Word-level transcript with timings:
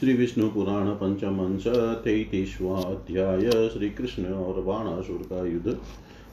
श्री 0.00 0.12
विष्णु 0.12 0.48
पुराण 0.48 0.90
पंचम 0.90 1.38
अंश 1.38 1.64
तैतीसवा 2.04 3.68
श्री 3.68 3.90
कृष्ण 3.90 4.24
और 4.24 4.62
बाणासुर 4.62 5.26
का 5.30 5.46
युद्ध 5.46 5.78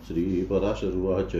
श्री 0.07 0.47
पराशरुवाच 0.49 1.31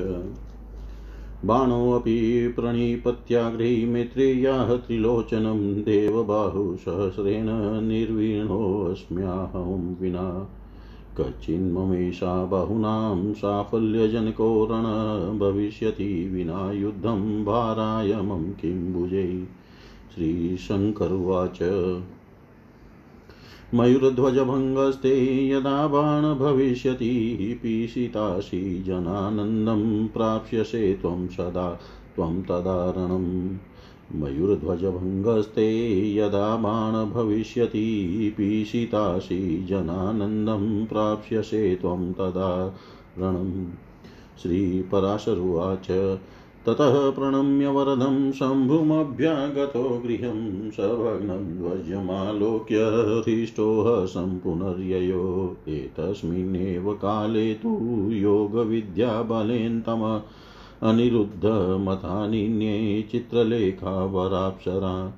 बाणोऽपि 1.46 2.48
प्रणिपत्याग्रे 2.48 3.86
मैत्रेय्याः 3.86 4.78
त्रिलोचनं 4.78 5.82
देवबाहु 5.82 6.76
सहस्रेण 6.76 7.46
निर्वीणोऽस्म्याहं 7.88 10.02
विना। 10.02 10.50
कच्चिन्ममेषा 11.18 12.46
बाहूनां 12.46 13.34
साफल्यजनको 13.34 14.68
रण 14.72 15.40
भविष्यति 15.40 16.30
विना 16.34 16.72
युद्धं 16.72 17.46
भाराय 17.46 18.16
मम 18.16 18.54
किं 18.62 18.94
श्रीशङ्करुवाच 20.16 21.60
मयूरध्वजभङ्गस्ते 23.74 25.50
यदा 25.50 25.88
बाण 25.88 26.36
भविष्यति 26.36 27.60
पीशितासि 27.64 28.84
जनानन्दं 28.88 30.08
प्राप्स्यसे 30.08 30.94
त्वं 31.02 31.28
सदा, 31.28 31.80
त्वं 32.16 32.42
तदारणम्। 32.42 33.58
मयूरध्वजभङ्गस्ते 34.16 35.68
यदा 36.16 36.56
बाण 36.56 37.12
भविष्यति 37.12 38.34
पीशितासि 38.38 39.66
जनानन्दं 39.70 40.86
प्राप्स्यसे 40.86 41.76
त्वं 41.76 42.14
तदा 42.14 42.78
रणम् 43.18 43.66
श्रीपराशरुवाच 44.42 46.20
ततः 46.66 47.10
प्रणम्य 47.10 47.68
वरदं 47.68 48.32
शम्भुमभ्यागतो 48.32 50.02
गृहं 50.06 50.72
सभग्नं 50.72 51.38
ध्वजमालोक्य 51.38 52.76
हृष्टोः 53.28 54.06
सम्पुनर्ययो। 54.06 55.58
एतस्मिन्नेव 55.68 56.94
काले 56.94 57.54
तु 57.54 58.10
योगविद्याबलेन्तम 58.12 60.22
अनिरुद्धमथानिन्ये 60.84 63.08
चित्रलेखा 63.12 64.06
वराप्सरा। 64.06 65.14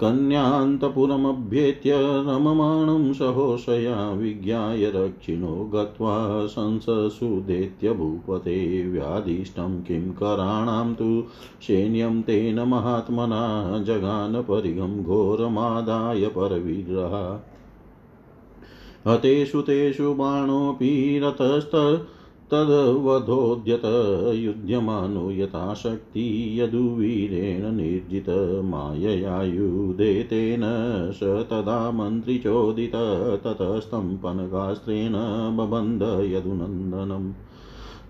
कन्यान्तपुरमभ्येत्य 0.00 1.92
रममाणं 2.26 3.12
सहोषया 3.12 4.10
विज्ञाय 4.10 4.90
रक्षिणो 4.94 5.52
गत्वा 5.74 6.46
संससुदेत्य 6.46 7.92
भूपते 7.92 8.56
व्याधिष्टं 8.88 9.80
किं 9.82 10.02
कराणां 10.12 10.94
तु 10.94 11.24
सैन्यं 11.62 12.20
तेन 12.22 12.60
महात्मना 12.60 13.42
जगानपरिगं 13.78 15.02
घोरमादाय 15.02 16.26
परवीरः 16.26 17.16
हतेषु 19.08 19.62
तेषु 19.62 20.14
बाणोऽपि 20.14 21.20
रतस्त 21.24 21.74
तद्वधोद्यत 22.52 23.82
युध्यमानो 24.34 25.30
यथाशक्ति 25.30 26.60
यदुवीरेण 26.60 27.76
निर्जित 27.76 28.62
माययायुधे 28.64 30.22
तेन 30.22 30.60
स 31.14 31.22
तदा 31.22 31.90
मन्त्रिचोदित 31.90 33.40
ततस्तम्पनगास्त्रेण 33.44 35.12
बबन्ध 35.56 36.02
यदुनन्दनम्। 36.02 37.32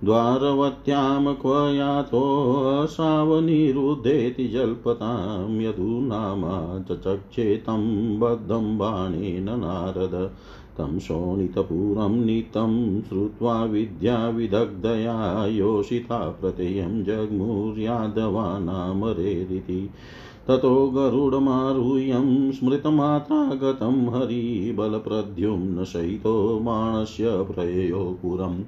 द्वारवत्यां 0.05 1.35
क्व 1.35 1.69
यातोऽसावनिरुद्धेति 1.69 4.49
जल्पतां 4.49 5.61
यदुनामा 5.61 6.85
चचक्षे 6.91 7.57
तं 7.57 8.19
बद्धं 8.19 8.79
बाणेन 8.79 9.45
नारद। 9.45 10.31
तं 10.79 10.99
शोणितपुरं 10.99 12.25
नीतं 12.25 13.03
श्रुत्वा 13.03 13.65
विद्याविदग्धया 13.65 15.47
योषिता 15.47 16.31
प्रत्ययं 16.31 17.05
जग्मुर्यादवानामरेरिति। 17.05 19.91
ततो 20.49 20.91
गरुडमारुह्यं 20.91 22.53
स्मृतमात्रागतं 22.53 24.07
हरिबलप्रद्युम्नसहितो 24.07 26.59
बाणस्य 26.59 27.25
प्रययो 27.29 28.19
पुरम् 28.23 28.63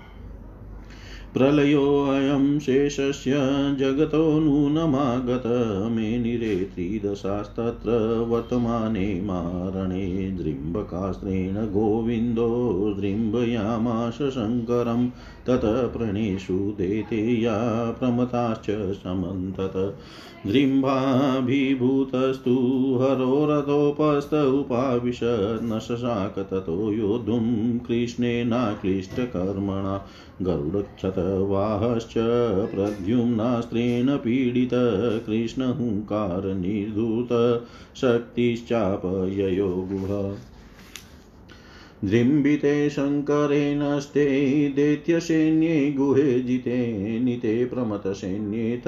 प्रलयोऽयं 1.34 2.60
शेषस्य 2.60 3.32
जगतो 3.80 4.40
नूनमागत 4.40 5.44
मेनिरे 5.92 6.56
त्रिदशास्तत्र 6.56 7.92
वर्तमाने 8.30 9.22
मारणे 9.22 10.08
दृम्बकास्त्रेण 10.32 11.56
गोविन्दो 11.56 12.48
दृम्बयामाश 13.00 14.18
शङ्करं 14.32 15.08
ततः 15.48 15.88
प्रणेषु 15.88 16.54
देतेया 16.54 17.56
प्रमताश्च 17.92 18.70
समन्तत 18.98 19.78
दृम्भाभिभूतस्तु 20.48 22.56
हरो 23.02 23.48
रथोपस्थ 23.50 24.34
उपाविशत् 24.34 25.64
न 25.64 25.80
शशाक 25.80 26.40
ततो 26.40 26.94
योद्धुं 26.94 27.80
कृष्णेनाक्लिष्टकर्मणा 27.80 30.08
गरुडक्षतवाहश्च 30.42 32.14
प्रद्युम्नास्त्रेण 32.76 34.18
पीडित 34.18 34.70
कृष्णहुङ्कारनिर्धूत 35.26 37.30
गुह। 39.92 40.38
दृम्बिते 42.06 42.90
शङ्करेणस्ते 42.90 44.26
दैत्यसैन्ये 44.76 45.92
गुहे 45.92 46.40
जिते 46.42 46.78
निते 47.20 47.66
प्रमथसैन्येत 47.66 48.84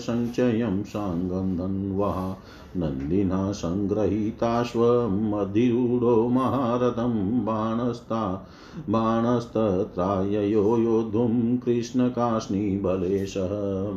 संचय 0.00 0.66
साङ्गन्धन्वः 0.92 2.36
नन्दिना 2.76 3.52
सङ्गृहीताश्वमधिरूढो 3.52 6.28
महारथं 6.28 7.44
बाणस्ता 7.44 8.46
बाणस्तत्राययो 8.90 10.78
योद्धुं 10.78 11.56
कृष्णकाष्णीबलेशः 11.56 13.48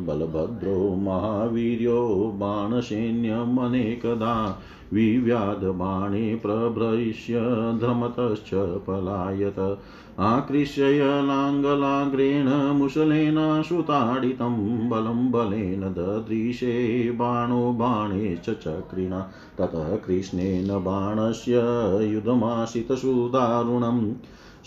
बलभद्रो 0.06 0.94
महावीर्यो 0.94 2.32
बाणसैन्यमनेकदा 2.36 4.58
विव्याधबाणे 4.92 6.34
प्रभृश्य 6.34 7.40
धर्मतश्च 7.80 8.50
पलायत 8.86 9.78
आकृष्य 10.20 11.00
लाङ्गलाग्रेण 11.00 12.76
मुशलेनाश्रुताडितं 12.76 14.88
बलं 14.88 15.30
बलेन 15.30 15.80
ददृशे 15.80 17.10
बाणो 17.10 17.72
बाणे 17.72 18.36
च 18.36 18.50
चक्रिणा। 18.50 19.30
ततः 19.58 19.96
कृष्णेन 19.96 20.68
बाणस्य 20.68 21.60
युधमाशितसुदारुणम् 22.14 24.14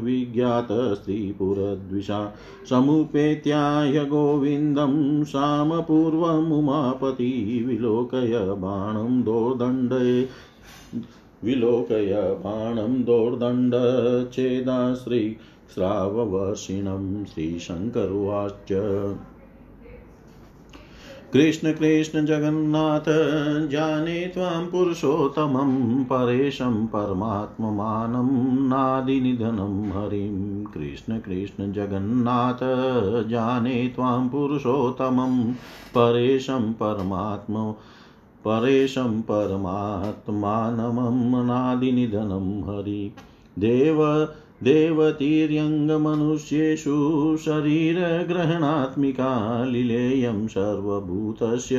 विज्ञातस्त्रीपुरद्विषा 0.04 2.32
समुपेत्याय 2.70 4.06
गोविन्दं 4.06 5.24
सामपूर्वमुमापति 5.24 7.64
विलोकय 7.66 8.54
बाणं 8.58 9.22
दोर्दण्डे 9.22 10.28
विलोकय 11.44 12.40
बाणं 12.44 13.02
दोर्दण्डच्छेदाश्री 13.02 15.36
श्राववर्षिणं 15.74 17.24
श्रीशङ्करुवाच। 17.24 18.96
कृष्ण 21.32 21.72
कृष्ण 21.72 22.26
जगन्नाथ, 22.26 23.68
जाने 23.68 24.26
त्वां 24.26 24.66
पुरुषोत्तमं, 24.66 26.04
परेशं 26.04 26.86
परमात्ममानं, 26.86 28.68
नादिनिधनं 28.68 29.90
हरिं। 29.90 30.64
कृष्ण 30.64 31.18
कृष्ण 31.18 31.72
जगन्नाथ, 31.72 33.28
जाने 33.28 33.92
त्वां 33.94 34.28
पुरुषोत्तमं, 34.28 35.54
परेशं 35.94 36.72
परमात्म 36.72 37.74
परेशं 38.46 39.22
परमात्मानमं 39.22 41.46
नादिनिधनं 41.46 42.62
हरि। 42.62 43.12
देव, 43.58 44.28
देवतीर्यङ्गमनुष्येषु 44.62 47.36
शरीरग्रहणात्मिका 47.40 49.64
लिलेयं 49.64 50.48
सर्वभूतस्य 50.48 51.76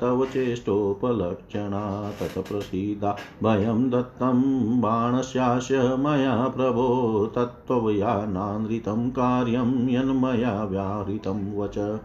तव 0.00 0.24
चेष्टोपलक्षणा 0.24 2.10
तत्प्रसीदा 2.10 3.16
भयं 3.42 3.90
दत्तं 3.90 4.80
बाणस्यास्य 4.80 5.78
मया 5.78 6.52
प्रभो 6.56 7.32
तत्त्वयानानृतं 7.36 9.10
कार्यं 9.10 9.88
यन्मया 9.88 10.64
व्याहृतं 10.64 11.58
वच। 11.58 12.00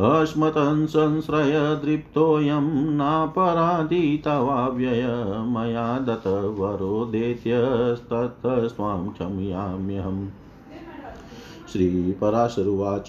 अस्मतं 0.00 0.86
संश्रय 0.86 1.76
नापराधी 2.96 4.18
तवाव्यय 4.18 5.02
मया 5.46 5.98
दत्त 5.98 6.28
देत्यस्तत् 7.04 8.74
स्वां 8.74 9.08
क्षमयाम्यहम्। 9.08 10.28
श्रीपराशरुवाच 11.72 13.08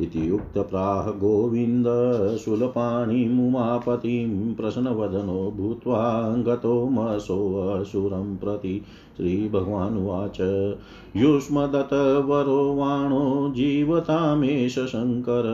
इति 0.00 0.30
उक्तप्राह 0.30 1.10
गोविन्द 1.10 2.36
शूलपाणिमुमापतिं 2.36 4.54
प्रश्नवदनो 4.54 5.54
भूत्वा 5.56 6.34
गतोमसोऽसुरं 6.38 8.36
प्रति 8.36 8.82
श्रीभगवानुवाच। 9.16 10.38
युष्मदत्तवरो 11.16 12.74
वाणो 12.74 13.52
जीवतामेष 13.54 14.78
शङ्कर 14.78 15.44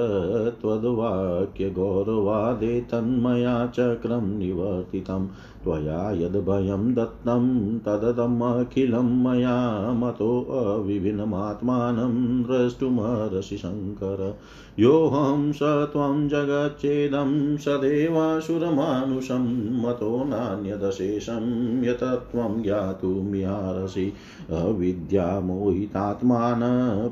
त्वद्वाक्यगौरवादे 0.60 2.80
तन्मया 2.80 3.66
चक्रं 3.66 4.38
निवर्तितं। 4.38 5.28
त्वया 5.64 6.10
यद्भयं 6.10 6.94
दत्तं 6.94 7.78
तददमखिलं 7.78 9.24
मया 9.24 9.92
मतोऽविभिन्नमात्मानं 9.92 12.27
द्रष्टुमर्षि 12.28 13.56
शङ्कर 13.56 14.38
योऽहं 14.78 15.52
स 15.52 15.58
त्वं 15.62 16.28
जगच्चेदं 16.28 17.56
सदेवासुरमानुषं 17.56 19.82
मतो 19.82 20.24
नान्यदशेषं 20.24 21.84
यतत्वं 21.84 22.62
ज्ञातुमिहारसि 22.62 24.12
अविद्यामोहितात्मान 24.50 26.60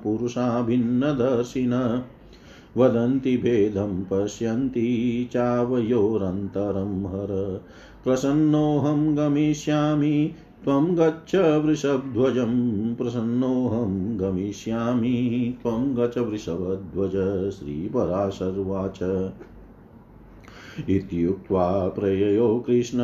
पुरुषा 0.05 0.63
भिन्नदर्शिन 0.63 2.03
वदन्ति 2.77 3.37
भेदं 3.37 4.05
पश्यन्ति 4.05 5.29
चावयोरन्तरं 5.33 7.07
हर। 7.07 7.61
प्रसन्नोऽहं 8.05 9.17
गमिष्यामि। 9.17 10.33
त्वं 10.67 10.99
गच्छ 10.99 11.35
वृषभध्वजं 11.35 12.95
प्रसन्नोऽहं 12.95 14.21
गमिष्यामि। 14.21 15.59
त्वं 15.63 15.97
गच 15.97 16.19
वृषभध्वज 16.19 17.51
श्रीपराशर्वाच। 17.51 19.31
इत्युक्त्वा 20.89 21.89
प्रययो 21.89 22.65
कृष्ण 22.67 22.99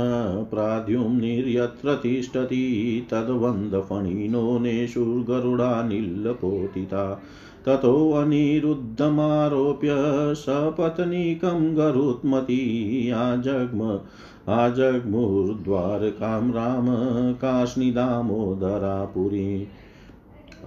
प्राद्युम्निर्यत्र 0.44 1.94
तिष्ठति 1.94 3.06
तद्वन्दफणिनो 3.10 4.58
नेषुर्गरुडानिल्लपोतिता 4.58 7.22
ततोऽनिरुद्धमारोप्य 7.66 9.94
सपत्नीकं 10.34 11.76
गरुत्मती 11.76 13.10
आजग्म 13.10 14.00
आजग्मुर्द्वारकां 14.48 16.50
राम 16.50 16.86
काष्णिदामोदरापुरी 17.32 19.68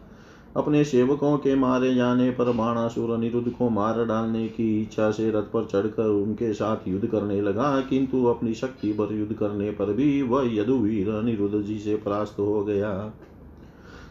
अपने 0.56 0.84
सेवकों 0.84 1.36
के 1.38 1.54
मारे 1.54 1.94
जाने 1.94 2.30
पर 2.30 2.52
बाणासुर 2.52 3.10
अनिरुद्ध 3.10 3.50
को 3.50 3.68
मार 3.70 4.04
डालने 4.04 4.46
की 4.48 4.82
इच्छा 4.82 5.10
से 5.10 5.30
रथ 5.30 5.50
पर 5.52 5.64
चढ़कर 5.64 6.06
उनके 6.06 6.52
साथ 6.52 6.88
युद्ध 6.88 7.08
करने 7.08 7.40
लगा, 7.40 7.80
किंतु 7.80 8.24
अपनी 8.24 8.54
शक्ति 8.54 8.92
पर 8.92 9.12
युद्ध 9.14 9.34
करने 9.34 9.70
पर 9.70 9.92
भी 9.92 10.22
वह 10.22 10.54
यदुवीर 10.54 11.10
अनिरुद्ध 11.10 11.62
जी 11.62 11.78
से 11.78 11.96
परास्त 11.96 12.38
हो 12.38 12.64
गया। 12.64 12.92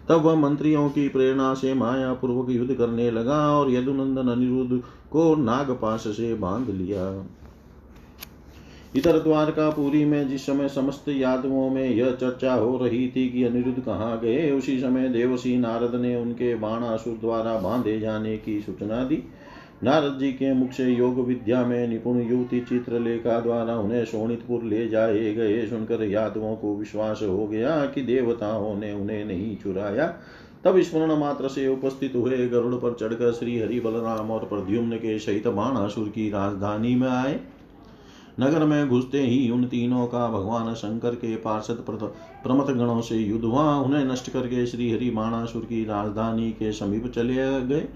तब 0.09 0.21
वह 0.21 0.35
मंत्रियों 0.35 0.89
की 0.89 1.07
प्रेरणा 1.09 1.53
से 1.53 1.73
माया 1.73 2.13
पूर्वक 2.13 2.49
युद्ध 2.49 2.73
करने 2.73 3.11
लगा 3.11 3.39
और 3.51 3.71
यदुनंदन 3.71 4.27
अनिरुद्ध 4.27 4.83
को 5.11 5.35
नागपाश 5.35 6.07
से 6.07 6.33
बाँध 6.33 6.69
लिया। 6.69 7.05
इधर 8.95 9.17
द्वारकापुरी 9.19 10.05
में 10.05 10.27
जिस 10.27 10.45
समय 10.45 10.67
समस्त 10.69 11.05
यादवों 11.09 11.69
में 11.69 11.89
यह 11.89 12.11
चर्चा 12.11 12.53
हो 12.53 12.77
रही 12.77 13.07
थी 13.07 13.29
कि 13.29 13.43
अनिरुद्ध 13.43 13.79
कहाँ 13.79 14.19
गए, 14.19 14.51
उसी 14.51 14.79
समय 14.79 15.07
देवसी 15.09 15.57
नारद 15.57 15.95
ने 15.95 16.15
उनके 16.15 16.55
बाणासुर 16.55 17.13
द्वारा 17.13 17.57
बांधे 17.59 17.99
जाने 17.99 18.37
की 18.37 18.59
सूचना 18.61 19.03
दी। 19.03 19.23
नारद 19.83 20.17
जी 20.19 20.31
के 20.31 20.53
मुख 20.53 20.71
से 20.71 20.85
योग 20.85 21.19
विद्या 21.27 21.65
में 21.65 21.87
निपुण 21.87 22.21
युवती 22.21 22.59
चित्रलेखा 22.59 23.39
द्वारा 23.39 23.75
उन्हें 23.75 24.05
सोनितपुर 24.05 24.63
ले 24.63 24.87
जाए 24.87 25.33
गए 25.33 25.65
सुनकर 25.67 26.03
यादवों 26.03 26.55
को 26.55 26.75
विश्वास 26.75 27.19
हो 27.23 27.47
गया 27.47 27.85
कि 27.85 28.01
देवताओं 28.01 28.75
ने 28.75 28.91
उन्हें 28.93 29.25
नहीं 29.25 29.55
चुराया। 29.57 30.07
तब 30.63 30.79
स्मरण 30.81 31.15
मात्र 31.15 31.47
से 31.47 31.67
उपस्थित 31.67 32.15
हुए 32.15 32.47
गरुड़ 32.47 32.75
पर 32.75 32.93
चढ़कर 32.93 33.31
श्री 33.31 33.59
हरि 33.59 33.79
बलराम 33.79 34.31
और 34.31 34.45
प्रद्युम्न 34.45 34.97
के 34.97 35.19
सहित 35.19 35.47
बाणासुर 35.47 36.07
की 36.09 36.29
राजधानी 36.29 36.95
में 36.95 37.09
आए। 37.09 37.39
नगर 38.39 38.65
में 38.65 38.89
घुसते 38.89 39.21
ही 39.21 39.49
उन 39.49 39.65
तीनों 39.65 40.05
का 40.07 40.27
भगवान 40.29 40.73
शंकर 40.73 41.15
के 41.15 41.35
पार्षद 41.35 41.83
प्रमथ 42.43 42.73
गणों 42.73 43.01
से 43.01 43.17
युद्ध 43.17 43.43
हुआ। 43.45 43.63
उन्हें 43.75 44.05
नष्ट 44.05 44.29
करके 44.29 44.65
श्री 44.65 44.91
हरि 44.91 45.09
बाणासुर 45.09 45.61
की 45.61 45.83
राजधानी 45.85 46.51
के 46.51 46.71
समीप 46.71 47.07
चले 47.07 47.35
गए। 47.61 47.87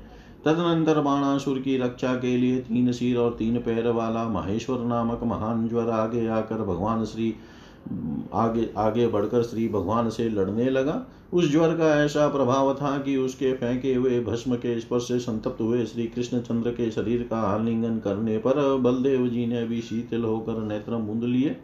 तदनंतर 0.46 1.00
बाणासुर 1.02 1.60
की 1.60 1.78
रक्षा 1.78 2.14
के 2.16 2.36
लिए 2.38 2.60
तीन 2.60 2.92
सिर 2.92 3.18
और 3.18 3.36
तीन 3.40 3.58
पैर 3.58 3.88
वाला 3.92 4.28
महेश्वर 4.30 4.80
नामक 4.80 5.24
महान 5.24 5.68
ज्वर 5.68 5.90
आगे 5.90 6.28
आकर 6.28 6.62
भगवान 6.64 7.04
श्री 7.06 7.34
आगे 8.34 8.70
आगे 8.78 9.08
बढ़कर 9.08 9.44
श्री 9.44 9.68
भगवान 9.68 10.10
से 10.10 10.30
लड़ने 10.30 10.70
लगा। 10.70 11.06
उस 11.34 11.52
ज्वर 11.52 11.74
का 11.74 12.04
ऐसा 12.04 12.28
प्रभाव 12.28 12.74
था 12.74 12.98
कि 12.98 13.16
उसके 13.18 13.54
फेंके 13.54 13.94
हुए 13.94 14.20
भस्म 14.20 14.56
के 14.56 14.80
स्पर्श 14.80 15.08
से 15.08 15.20
संतप्त 15.20 15.62
हुए 15.62 15.86
श्री 15.86 16.08
कृष्णचंद्र 16.08 16.72
के 16.72 16.92
शरीर 16.92 17.28
का 17.30 17.42
आलिंगन 17.42 17.98
करने 18.00 18.38
पर 18.38 18.78
बलदेव 18.78 19.28
जी 19.28 19.46
ने 19.46 19.64
भी 19.66 19.82
शीतल 19.82 20.24
होकर 20.24 20.62
नेत्र 20.64 20.98
मुंद 20.98 21.24
लिए। 21.24 21.56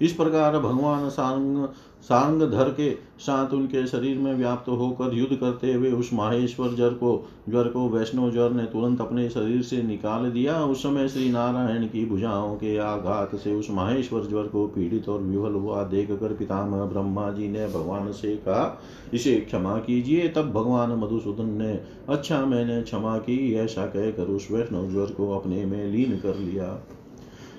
इस 0.00 0.12
प्रकार 0.12 0.58
भगवान 0.58 1.08
सांग 1.08 1.68
सांगधर 2.02 2.68
के 2.68 2.90
साथ 3.18 3.52
उनके 3.52 3.86
शरीर 3.86 4.18
में 4.18 4.34
व्याप्त 4.34 4.68
होकर 4.68 5.14
युद्ध 5.14 5.36
करते 5.36 5.72
हुए 5.72 5.90
उस 5.92 6.12
माहेश्वर 6.12 6.68
जर 6.68 6.90
को, 6.90 7.28
ज्वर 7.48 7.68
को, 7.68 7.88
वैष्णव 7.88 8.30
ज्वर 8.30 8.50
ने 8.50 8.64
तुरंत 8.64 9.00
अपने 9.00 9.28
शरीर 9.28 9.62
से 9.62 9.82
निकाल 9.82 10.30
दिया। 10.30 10.64
उस 10.64 10.82
समय 10.82 11.08
श्री 11.08 11.30
नारायण 11.30 11.86
की 11.86 12.04
भुजाओं 12.06 12.54
के 12.54 12.76
आघात 12.78 13.34
से 13.36 13.54
उस 13.54 13.70
माहेश्वर 13.70 14.24
ज्वर 14.24 14.46
को 14.46 14.66
पीड़ित 14.66 15.08
और 15.08 15.20
विफल 15.20 15.54
हुआ। 15.54 15.82
देख 15.84 16.10
कर 16.12 16.34
पितामह 16.34 16.84
ब्रह्मा 16.84 17.30
जी 17.30 17.48
ने 17.48 17.66
भगवान 17.66 18.12
से 18.12 18.36
कहा, 18.36 18.80
इसे 19.14 19.34
क्षमा 19.40 19.76
कीजिए। 19.78 20.28
तब 20.28 20.52
भगवान 20.52 20.92
मधुसूदन 20.92 21.50
ने 21.50 21.72
अच्छा 22.08 22.44
मैंने 22.46 22.82
क्षमा 22.82 23.18
की, 23.18 23.54
ऐसा 23.54 23.86
कहकर 23.86 24.22
उस 24.22 24.48
वैष्णव 24.50 24.90
ज्वर 24.90 25.06
को 25.06 25.30
अपने 25.38 25.64
में 25.64 25.86
लीन 25.86 26.16
कर 26.16 26.36
लिया। 26.36 26.78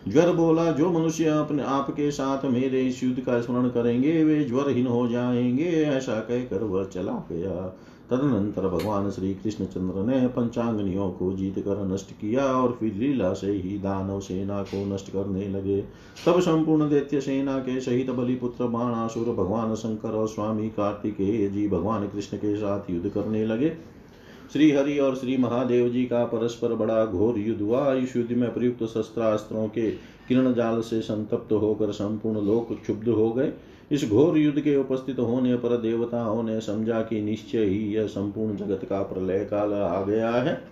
ज्वर 0.07 0.31
बोला, 0.31 0.71
जो 0.71 0.89
मनुष्य 0.89 1.25
अपने 1.25 1.63
आपके 1.63 2.11
साथ 2.11 2.45
मेरे 2.45 2.87
इस 2.87 3.03
युद्ध 3.03 3.19
का 3.19 3.41
स्मरण 3.41 3.67
करेंगे, 3.67 4.23
वे 4.23 4.43
ज्वरहीन 4.43 4.87
हो 4.87 5.07
जाएँगे, 5.07 5.83
ऐसा 5.83 6.19
कहकर 6.19 6.63
वह 6.63 6.83
चला 6.83 7.25
गया। 7.31 7.77
तदनंतर 8.09 8.67
भगवान 8.67 9.11
श्री 9.11 9.33
कृष्ण 9.33 9.65
चंद्र 9.65 10.11
ने 10.11 10.27
पंचांगनियों 10.27 11.11
को 11.11 11.33
जीत 11.33 11.59
कर 11.59 11.93
नष्ट 11.93 12.11
किया 12.11 12.45
और 12.45 12.77
फिर 12.79 12.93
लीला 12.93 13.33
से 13.33 13.51
ही 13.51 13.77
दानव 13.77 14.19
सेना 14.19 14.63
को 14.63 14.95
नष्ट 14.95 15.09
करने 15.09 15.47
लगे। 15.47 15.83
तब 16.25 16.39
संपूर्ण 16.39 16.89
दैत्य 16.89 17.21
सेना 17.21 17.59
के 17.59 17.81
सहित 17.81 18.09
बलिपुत्र, 18.09 18.65
बाणासुर, 18.65 19.23
भगवान 19.23 19.75
शंकर 19.75 20.09
और 20.09 20.27
स्वामी 20.27 20.69
कार्तिकेय 20.69 21.49
जी 21.49 21.67
भगवान 21.67 22.07
कृष्ण 22.07 22.37
के 22.37 22.55
साथ 22.55 22.91
युद्ध 22.91 23.09
करने 23.09 23.45
लगे। 23.45 23.90
श्री 24.53 24.71
हरि 24.71 24.97
और 24.99 25.15
श्री 25.15 25.37
महादेव 25.37 25.89
जी 25.89 26.05
का 26.05 26.25
परस्पर 26.25 26.73
बड़ा 26.73 27.05
घोर 27.05 27.37
युद्ध 27.37 27.61
हुआ। 27.61 27.93
इस 27.93 28.15
युद्ध 28.15 28.31
में 28.31 28.53
प्रयुक्त 28.53 28.83
शस्त्रास्त्रों 28.83 29.67
के 29.67 29.91
किरण 30.27 30.53
जाल 30.53 30.81
से 30.81 31.01
संतप्त 31.01 31.51
होकर 31.51 31.91
संपूर्ण 31.91 32.45
लोक 32.45 32.81
क्षुब्ध 32.81 33.07
हो 33.07 33.31
गए। 33.31 33.53
इस 33.91 34.09
घोर 34.09 34.37
युद्ध 34.37 34.59
के 34.59 34.75
उपस्थित 34.75 35.19
होने 35.19 35.55
पर 35.55 35.77
देवताओं 35.77 36.43
ने 36.43 36.61
समझा 36.61 37.01
कि 37.01 37.21
निश्चय 37.21 37.63
ही 37.63 37.79
यह 37.95 38.07
संपूर्ण 38.07 38.57
जगत 38.57 38.85
का 38.85 39.01
प्रलय 39.01 39.39
काल 39.39 39.73
आ 39.73 40.03
गया 40.03 40.31
है। 40.31 40.70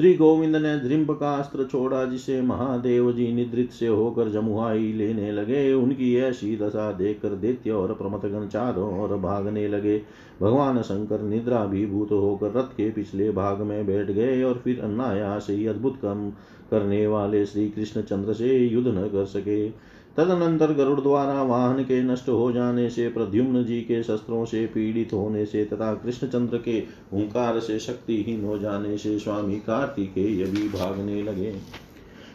श्री 0.00 0.14
गोविंद 0.14 0.56
ने 0.56 0.76
ध्रिम्ब 0.78 1.10
का 1.12 1.34
अस्त्र 1.36 1.64
छोड़ा 1.64 2.04
जिसे 2.04 2.42
महादेव 2.42 3.12
जी 3.12 3.32
निद्रित 3.32 3.72
से 3.72 3.86
होकर 3.86 4.28
जमुआई 4.28 4.92
लेने 4.92 5.32
लगे। 5.32 5.72
उनकी 5.72 6.16
ऐसी 6.16 6.56
दशा 6.56 6.92
देखकर 6.92 7.28
दैत्य 7.28 7.70
और 7.70 7.92
प्रमथगण 7.94 8.46
चारों 8.46 8.98
और 9.00 9.16
भागने 9.18 9.68
लगे। 9.68 10.02
भगवान 10.42 10.82
शंकर 10.82 11.20
निद्रा 11.20 11.64
भी 11.66 11.86
भूत 11.86 12.12
होकर 12.12 12.52
रथ 12.52 12.76
के 12.76 12.90
पिछले 12.90 13.30
भाग 13.30 13.60
में 13.60 13.86
बैठ 13.86 14.10
गए 14.10 14.42
और 14.42 14.60
फिर 14.64 14.80
अनायास 14.80 15.46
ही 15.50 15.66
अद्भुत 15.66 15.96
कम 16.02 16.30
करने 16.70 17.06
वाले 17.06 17.46
श्री 17.46 17.68
कृष्ण 17.68 18.02
चंद्र 18.02 18.32
से 18.32 18.58
युद्ध 18.58 18.88
न 18.88 19.00
कर 19.00 19.24
सके। 19.24 19.68
तदनंतर 20.16 20.72
गरुड़ 20.72 21.00
द्वारा 21.00 21.42
वाहन 21.42 21.82
के 21.84 22.02
नष्ट 22.02 22.28
हो 22.28 22.52
जाने 22.52 22.90
से, 22.90 23.08
प्रद्युम्न 23.08 23.64
जी 23.64 23.80
के 23.80 24.02
शस्त्रों 24.02 24.44
से 24.44 24.66
पीड़ित 24.66 25.12
होने 25.12 25.46
से 25.46 25.64
तथा 25.64 25.94
कृष्णचंद्र 25.94 26.58
के 26.58 26.82
हुंकार 27.12 27.60
से 27.60 27.78
शक्तिहीन 27.78 28.44
हो 28.44 28.58
जाने 28.58 28.98
से 28.98 29.18
स्वामी 29.18 29.56
कार्तिकेय 29.56 30.44
भी 30.44 30.68
भागने 30.68 31.22
लगे। 31.22 31.52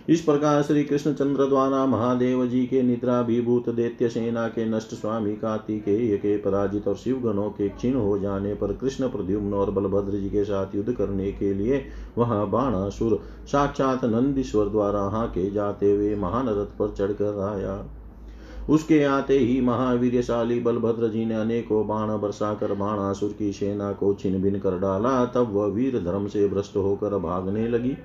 इस 0.09 0.21
प्रकार 0.21 0.61
श्री 0.63 0.83
कृष्ण 0.83 1.13
चंद्र 1.13 1.45
द्वारा 1.45 1.85
महादेव 1.85 2.45
जी 2.47 2.65
के 2.65 2.81
निद्रा 2.83 3.19
विभूत 3.21 3.69
दैत्य 3.69 4.09
सेना 4.09 4.47
के 4.47 4.65
नष्ट 4.65 4.93
स्वामी 4.93 5.33
कार्तिकेय 5.35 6.17
के 6.17 6.35
पराजित 6.37 6.87
और 6.87 6.95
शिव 6.95 7.19
गणों 7.19 7.49
के 7.49 7.69
क्षीण 7.69 7.95
हो 7.95 8.17
जाने 8.19 8.53
पर 8.53 8.73
कृष्ण 8.73 9.09
प्रद्युम्न 9.09 9.53
और 9.53 9.71
बलभद्र 9.71 10.19
जी 10.19 10.29
के 10.29 10.43
साथ 10.43 10.75
युद्ध 10.75 10.93
करने 10.93 11.31
के 11.31 11.53
लिए 11.53 11.83
वहाँ 12.17 12.49
बाणासुर 12.49 13.19
साक्षात 13.47 14.05
नंदीश्वर 14.05 14.69
द्वारा 14.69 15.01
हाके 15.09 15.49
जाते 15.51 15.91
हुए 15.91 16.15
महान 16.15 16.49
रथ 16.49 16.77
पर 16.79 16.95
चढ़कर 16.97 17.41
आया। 17.49 17.83
उसके 18.69 19.03
आते 19.03 19.39
ही 19.39 19.59
महावीरशाली 19.61 20.59
बलभद्र 20.59 21.07
जी 21.07 21.25
ने 21.25 21.35
अनेकों 21.35 21.87
बाण 21.87 22.17
बरसा 22.17 22.53
कर 22.53 22.73
बाणासुर 22.75 23.35
की 23.39 23.51
सेना 23.53 23.91
को 23.91 24.13
छिन 24.13 24.41
भिन 24.41 24.59
कर 24.59 24.79
डाला, 24.79 25.25
तब 25.25 25.53
वह 25.53 25.65
वीर 25.65 26.03
धर्म 26.03 26.27
से 26.27 26.47
भ्रष्ट 26.47 26.75
होकर 26.77 27.17
भागने 27.19 27.67
लगी। 27.67 27.97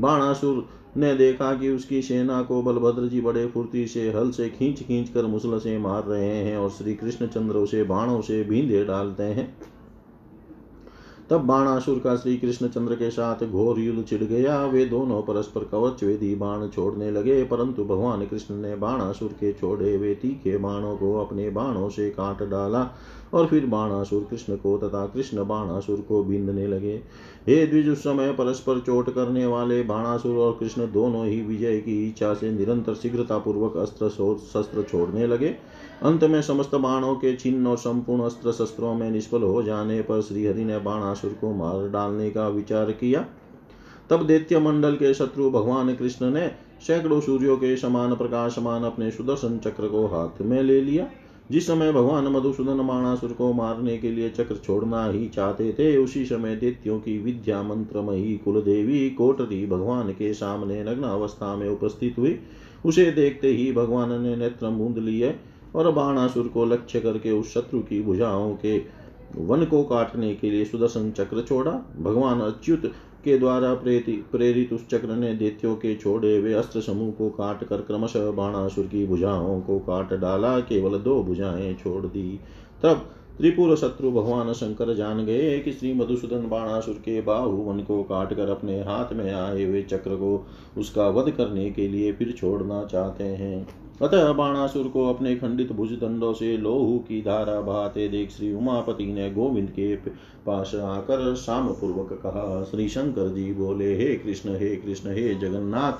बाणासुर 0.00 0.68
ने 0.96 1.14
देखा 1.14 1.54
कि 1.54 1.68
उसकी 1.68 2.02
सेना 2.02 2.42
को 2.42 2.62
बलभद्र 2.62 3.08
जी 3.08 3.20
बड़े 3.20 3.46
फुर्ती 3.46 3.86
से 3.86 4.10
हल 4.12 4.30
से 4.30 4.48
खींच 4.48 4.82
खींच 4.82 5.08
कर 5.08 5.26
मुसल 5.26 5.58
से 5.58 5.78
मार 5.78 6.04
रहे 6.04 6.34
हैं 6.36 6.56
और 6.56 6.70
श्री 6.70 6.94
कृष्णचंद्र 6.94 7.56
उसे 7.56 7.82
बाणों 7.84 8.20
से 8.20 8.42
भींदे 8.44 8.84
डालते 8.84 9.22
हैं। 9.22 9.56
तब 11.30 11.40
बाणासुर 11.40 11.98
का 11.98 12.16
श्री 12.16 12.36
कृष्णचंद्र 12.36 12.94
के 12.94 13.10
साथ 13.10 13.44
घोर 13.44 13.78
युद्ध 13.80 14.06
छिड़ 14.08 14.22
गया। 14.22 14.64
वे 14.66 14.84
दोनों 14.84 15.22
परस्पर 15.22 15.64
कवच 15.64 16.02
वेदी 16.04 16.34
बाण 16.34 16.68
छोड़ने 16.68 17.10
लगे, 17.10 17.42
परंतु 17.44 17.84
भगवान 17.84 18.26
कृष्ण 18.26 18.54
ने 18.54 18.74
बाणासुर 18.76 19.32
के 19.32 19.52
छोड़े 19.52 19.96
वे 19.96 20.14
तीखे 20.14 20.56
बाणों 20.58 20.96
को 20.96 21.14
अपने 21.20 21.50
बाणों 21.50 21.88
से 21.88 22.10
काट 22.10 22.42
डाला। 22.42 22.82
और 23.32 23.46
फिर 23.46 23.66
बाणासुर 23.66 24.26
कृष्ण 24.30 24.56
को 24.56 24.76
तथा 24.78 25.04
कृष्ण 25.06 25.44
बाणासुर 25.44 26.00
को 26.00 26.22
बींदने 26.24 26.66
लगे। 26.66 26.94
हे 27.46 27.66
द्विज, 27.66 27.88
उस 27.88 27.98
समय 27.98 28.32
परस्पर 28.32 28.80
चोट 28.80 29.10
करने 29.14 29.44
वाले 29.46 29.82
बाणासुर 29.82 30.36
और 30.36 30.56
कृष्ण 30.60 30.86
दोनों 30.92 31.24
ही 31.26 31.40
विजय 31.42 31.78
की 31.78 32.06
इच्छा 32.08 32.32
से 32.34 32.50
निरंतर 32.50 32.94
शीघ्रता 32.94 33.38
पूर्वक 33.38 33.76
अस्त्र 33.76 34.08
शस्त्र 34.08 34.82
छोड़ने 34.82 35.26
लगे। 35.26 35.54
अंत 36.02 36.24
में 36.24 36.40
समस्त 36.42 36.74
बाणों 36.74 37.14
के 37.14 37.34
चिन्ह 37.36 37.68
और 37.70 37.76
संपूर्ण 37.76 38.22
अस्त्र 38.22 38.52
शस्त्रों 38.52 38.94
में 38.94 39.10
निष्फल 39.10 39.42
हो 39.42 39.62
जाने 39.62 40.00
पर 40.02 40.20
श्रीहरि 40.20 40.64
ने 40.64 40.78
बाणासुर 40.78 41.36
को 41.40 41.52
मार 41.54 41.88
डालने 41.88 42.30
का 42.30 42.48
विचार 42.48 42.90
किया। 42.92 43.24
तब 44.10 44.26
दैत्य 44.26 44.58
मंडल 44.58 44.94
के 44.94 45.14
शत्रु 45.14 45.50
भगवान 45.50 45.94
कृष्ण 45.94 46.30
ने 46.30 46.46
सैकड़ों 46.86 47.20
सूर्यों 47.20 47.56
के 47.56 47.76
समान 47.76 48.14
प्रकाशमान 48.14 48.84
अपने 48.84 49.10
सुदर्शन 49.10 49.58
चक्र 49.58 49.88
को 49.88 50.06
हाथ 50.06 50.40
में 50.42 50.62
ले 50.62 50.80
लिया। 50.80 51.06
जिस 51.50 51.66
समय 51.66 51.92
भगवान 51.92 52.26
मधुसूदन 52.28 52.80
माणासुर 52.80 53.32
को 53.32 53.52
मारने 53.52 53.96
के 53.98 54.10
लिए 54.10 54.30
चक्र 54.30 54.56
छोड़ना 54.56 55.04
ही 55.06 55.28
चाहते 55.28 55.72
थे, 55.72 55.96
उसी 55.96 56.24
समय 56.24 56.56
दैत्यों 56.56 56.98
की 57.00 57.18
विद्या 57.18 57.62
मंत्रमयी 57.62 58.36
कुल 58.36 58.60
देवी 58.62 59.10
कोटरी 59.10 59.66
भगवान 59.66 60.12
के 60.12 60.32
सामने 60.34 60.82
नग्न 60.84 61.02
अवस्था 61.02 61.56
में 61.56 61.68
उपस्थित 61.68 62.18
हुई। 62.18 62.38
उसे 62.86 63.10
देखते 63.10 63.48
ही 63.48 63.72
भगवान 63.72 64.22
ने 64.22 64.36
नेत्र 64.36 64.68
मूंद 64.68 64.98
लिए 64.98 65.34
और 65.74 65.90
बाणासुर 65.92 66.48
को 66.48 66.64
लक्ष्य 66.64 67.00
करके 67.00 67.30
उस 67.30 67.54
शत्रु 67.54 67.80
की 67.80 68.00
भुजाओं 68.02 68.54
के 68.54 68.78
वन 69.36 69.64
को 69.64 69.82
काटने 69.82 70.34
के 70.34 70.50
लिए 70.50 70.64
सुदर्शन 70.64 71.10
चक्र 71.10 71.42
छोड़ा। 71.42 71.70
भगवान 72.00 72.40
अच्युत 72.40 72.92
के 73.24 73.38
द्वारा 73.38 73.72
प्रेरित 73.74 74.72
उस 74.72 74.86
चक्र 74.88 75.16
ने 75.16 75.32
दैत्यों 75.34 75.74
के 75.76 75.94
छोड़े 75.96 76.36
हुए 76.36 76.52
अस्त्र 76.52 76.80
समूह 76.80 77.10
को 77.10 77.28
काट 77.30 77.64
कर 77.64 77.80
क्रमशः 77.80 78.30
बाणासुर 78.30 78.86
की 78.86 79.06
भुजाओं 79.06 79.60
को 79.60 79.78
काट 79.80 80.14
डाला, 80.14 80.58
केवल 80.60 80.98
दो 80.98 81.22
भुजाएँ 81.22 81.74
छोड़ 81.74 82.04
दी। 82.06 82.38
तब 82.82 83.10
त्रिपुर 83.38 83.76
शत्रु 83.76 84.10
भगवान 84.10 84.52
शंकर 84.52 84.94
जान 84.94 85.24
गए 85.24 85.58
कि 85.58 85.72
श्री 85.72 85.92
मधुसूदन 85.92 86.48
बाणासुर 86.48 86.94
के 86.94 87.20
बाहुवन 87.20 87.80
को 87.80 88.02
काट 88.02 88.34
कर 88.34 88.48
अपने 88.48 88.80
हाथ 88.80 89.12
में 89.12 89.32
आए 89.32 89.64
हुए 89.64 89.82
चक्र 89.82 90.16
को 90.16 90.46
उसका 90.78 91.08
वध 91.08 91.30
करने 91.30 91.70
के 91.70 91.88
लिए 91.88 92.12
फिर 92.12 92.32
छोड़ना 92.32 92.84
चाहते 92.84 93.24
हैं। 93.24 93.66
अतः 94.02 94.32
बाणासुर 94.32 94.88
को 94.88 95.08
अपने 95.14 95.36
खंडित 95.36 95.72
भुज 95.72 95.90
दंडों 95.90 96.32
से 96.32 96.56
लोहू 96.56 96.98
की 96.98 97.22
धारा 97.22 97.60
बहाते 97.60 98.08
देख 98.08 98.30
श्री 98.30 98.52
उमापति 98.54 99.06
ने 99.06 99.30
गोविंद 99.30 99.70
के 99.70 99.96
पास 100.46 100.74
आकर 100.74 101.34
शाम 101.34 101.68
पूर्वक 101.68 102.12
कहा, 102.12 102.64
श्री 102.70 102.88
शंकर 102.88 103.28
जी 103.28 103.52
बोले, 103.52 103.96
हे 103.96 104.16
कृष्ण 104.16 104.50
हे 104.50 104.76
कृष्ण, 104.76 105.10
हे 105.10 105.34
जगन्नाथ, 105.34 105.92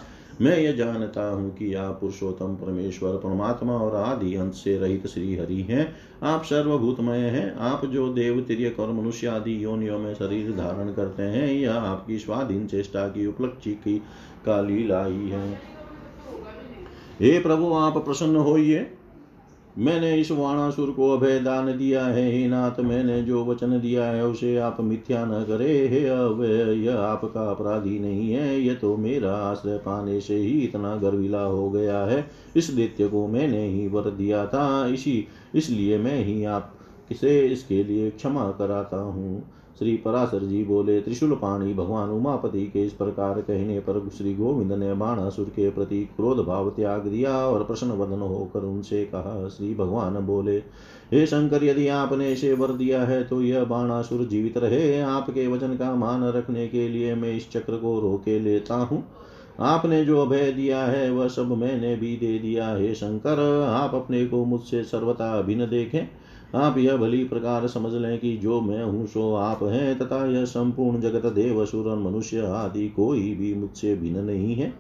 मैं 0.42 0.58
यह 0.58 0.72
जानता 0.72 1.30
हूँ 1.30 1.56
कि 1.56 1.74
आप 1.74 1.98
पुरुषोत्तम 2.00 2.54
परमेश्वर, 2.54 3.12
परमात्मा 3.12 3.72
और 3.72 3.96
आदि 3.96 4.34
अंत 4.34 4.52
से 4.52 4.78
रहित 4.78 5.06
श्री 5.06 5.36
हरि 5.36 5.60
हैं। 5.60 5.96
आप 6.22 6.42
सर्वभूतमय 6.42 7.18
हैं। 7.18 7.54
आप 7.54 7.84
जो 7.84 8.08
देव 8.08 8.40
तिरक 8.40 8.80
और 8.80 8.92
मनुष्य 8.92 9.26
आदि 9.26 9.64
योनियों 9.64 9.98
में 9.98 10.14
शरीर 10.14 10.52
धारण 10.52 10.92
करते 10.92 11.22
हैं, 11.22 11.52
यह 11.52 11.74
आपकी 11.74 12.18
स्वाधीन 12.18 12.66
चेष्टा 12.66 13.08
की 13.08 13.26
उपलब्धि 13.26 13.74
की 13.74 13.98
का 14.46 14.60
लीला 14.60 15.04
ही 15.04 15.28
है। 15.28 15.72
हे 17.22 17.38
प्रभु, 17.38 17.72
आप 17.74 17.96
प्रसन्न 17.98 18.36
होइए। 18.36 18.86
मैंने 19.78 20.20
इस 20.20 20.30
वाणासुर 20.30 20.90
को 20.90 21.10
अभय 21.10 21.38
दान 21.38 21.66
दिया 21.78 22.04
है। 22.04 22.32
हे 22.32 22.48
नाथ, 22.48 22.80
मैंने 22.80 23.22
जो 23.22 23.44
वचन 23.44 23.80
दिया 23.80 24.04
है, 24.04 24.26
उसे 24.26 24.56
आप 24.56 24.80
मिथ्या 24.80 25.24
न 25.24 25.44
करे। 25.44 25.88
हे 25.88 26.08
अवय 26.08 26.84
यह 26.84 26.98
आपका 26.98 27.50
अपराधी 27.50 27.98
नहीं 27.98 28.32
है। 28.32 28.60
यह 28.60 28.74
तो 28.74 28.96
मेरा 28.96 29.32
आश्रय 29.32 29.78
पाने 29.78 30.20
से 30.20 30.36
ही 30.36 30.60
इतना 30.60 30.96
गर्विला 30.96 31.42
हो 31.42 31.70
गया 31.70 31.98
है। 31.98 32.30
इस 32.56 32.70
दैत्य 32.70 33.08
को 33.08 33.26
मैंने 33.26 33.66
ही 33.66 33.88
वर 33.88 34.10
दिया 34.10 34.46
था। 34.46 34.86
इसी, 34.86 35.26
इसलिए 35.54 35.98
मैं 35.98 36.24
ही 36.24 36.44
आप 36.44 36.74
किसे 37.08 37.46
इसके 37.46 37.84
लिए 37.84 38.10
क्षमा 38.10 38.50
कराता 38.50 38.96
हूँ। 38.96 39.52
श्री 39.78 39.96
पराशर 39.96 40.44
जी 40.44 40.62
बोले, 40.64 41.00
त्रिशूल 41.00 41.32
पाणी 41.32 41.72
भगवान 41.74 42.10
उमापति 42.10 42.66
के 42.66 42.82
इस 42.82 42.92
प्रकार 42.92 43.40
कहने 43.40 43.78
पर 43.80 44.08
श्री 44.18 44.34
गोविंद 44.34 44.72
ने 44.72 44.92
बाणासुर 44.94 45.46
के 45.46 45.70
प्रति 45.70 46.02
क्रोध 46.16 46.44
भाव 46.46 46.70
त्याग 46.70 47.06
दिया 47.06 47.36
और 47.46 47.64
प्रश्न 47.64 47.90
वदन 47.92 48.20
होकर 48.20 48.64
उनसे 48.64 49.04
कहा, 49.04 49.48
श्री 49.48 49.74
भगवान 49.74 50.18
बोले, 50.20 50.56
हे 51.12 51.26
शंकर, 51.26 51.64
यदि 51.64 51.88
आपने 51.88 52.30
इसे 52.32 52.52
वर 52.52 52.72
दिया 52.72 53.02
है 53.02 53.22
तो 53.24 53.42
यह 53.42 53.64
बाणासुर 53.64 54.26
जीवित 54.26 54.58
रहे। 54.58 55.00
आपके 55.00 55.46
वचन 55.46 55.76
का 55.76 55.94
मान 55.94 56.24
रखने 56.24 56.68
के 56.68 56.88
लिए 56.88 57.14
मैं 57.14 57.36
इस 57.36 57.50
चक्र 57.50 57.76
को 57.76 57.98
रोके 58.00 58.38
लेता 58.38 58.74
हूँ। 58.74 59.04
आपने 59.60 60.04
जो 60.04 60.20
अभय 60.20 60.50
दिया 60.52 60.84
है, 60.84 61.10
वह 61.10 61.28
सब 61.28 61.52
मैंने 61.52 61.94
भी 61.96 62.16
दे 62.16 62.38
दिया। 62.38 62.74
हे 62.76 62.94
शंकर, 62.94 63.40
आप 63.62 63.94
अपने 63.94 64.24
को 64.26 64.44
मुझसे 64.44 64.82
सर्वथा 64.84 65.40
भिन्न 65.42 65.66
देखें। 65.66 66.08
आप 66.54 66.78
यह 66.78 66.96
भली 66.96 67.24
प्रकार 67.24 67.66
समझ 67.66 67.92
लें 67.92 68.18
कि 68.18 68.36
जो 68.36 68.60
मैं 68.60 68.84
हूँ, 68.84 69.06
सो 69.06 69.34
आप 69.34 69.62
हैं, 69.62 69.98
तथा 69.98 70.26
यह 70.26 70.44
संपूर्ण 70.44 71.00
जगत 71.00 71.26
देव 71.26 71.66
सुर 71.66 71.96
मनुष्य 71.96 72.40
आदि 72.40 72.88
कोई 72.88 73.34
भी 73.34 73.54
मुझसे 73.54 73.96
भिन्न 73.96 74.24
नहीं 74.24 74.54
है। 74.54 74.74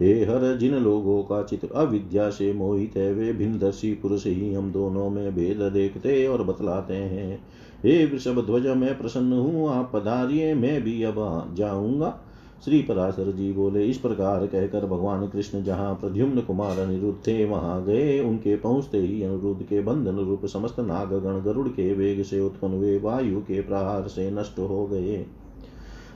हे 0.00 0.24
हर, 0.24 0.56
जिन 0.56 0.74
लोगों 0.74 1.22
का 1.22 1.42
चित्र 1.42 1.68
अविद्या 1.74 2.30
से 2.30 2.52
मोहित 2.52 2.96
है, 2.96 3.12
वे 3.14 3.32
भिन्नदर्शी 3.32 3.94
पुरुष 3.94 4.26
ही 4.26 4.54
हम 4.54 4.72
दोनों 4.72 5.10
में 5.10 5.34
भेद 5.34 5.62
देखते 5.62 6.26
और 6.26 6.42
बतलाते 6.42 6.94
हैं। 6.94 7.42
हे 7.84 8.06
वृषभ 8.06 8.46
ध्वज, 8.46 8.66
मैं 8.66 8.98
प्रसन्न 8.98 9.32
हूँ, 9.32 9.70
आप 9.70 9.90
पधारिये 9.94 10.54
मैं 10.54 10.82
भी 10.82 11.02
अब 11.02 11.54
जाऊँगा। 11.54 12.20
श्री 12.64 12.82
पराशर 12.82 13.32
जी 13.32 13.52
बोले, 13.52 13.84
इस 13.84 13.98
प्रकार 13.98 14.46
कहकर 14.46 14.86
भगवान 14.86 15.28
कृष्ण 15.28 15.62
जहाँ 15.62 15.94
प्रद्युम्न 15.94 16.40
कुमार 16.40 16.78
अनिरुद्ध 16.78 17.26
थे 17.26 17.44
वहाँ 17.44 17.84
गए, 17.84 18.20
उनके 18.20 18.56
पहुँचते 18.56 18.98
ही 18.98 19.22
अनिरुद्ध 19.22 19.62
के 19.62 19.80
बंधन 19.80 20.16
रूप 20.16 20.46
समस्त 20.46 20.80
नागगण 20.80 21.40
गरुड़ 21.40 21.68
के 21.68 21.94
वेग 21.94 22.22
से 22.22 22.40
उत्पन्न 22.40 22.74
हुए 22.74 22.98
वायु 22.98 23.40
के 23.40 23.60
प्रहार 23.60 24.08
से 24.08 24.30
नष्ट 24.30 24.58
हो 24.58 24.86
गए। 24.86 25.26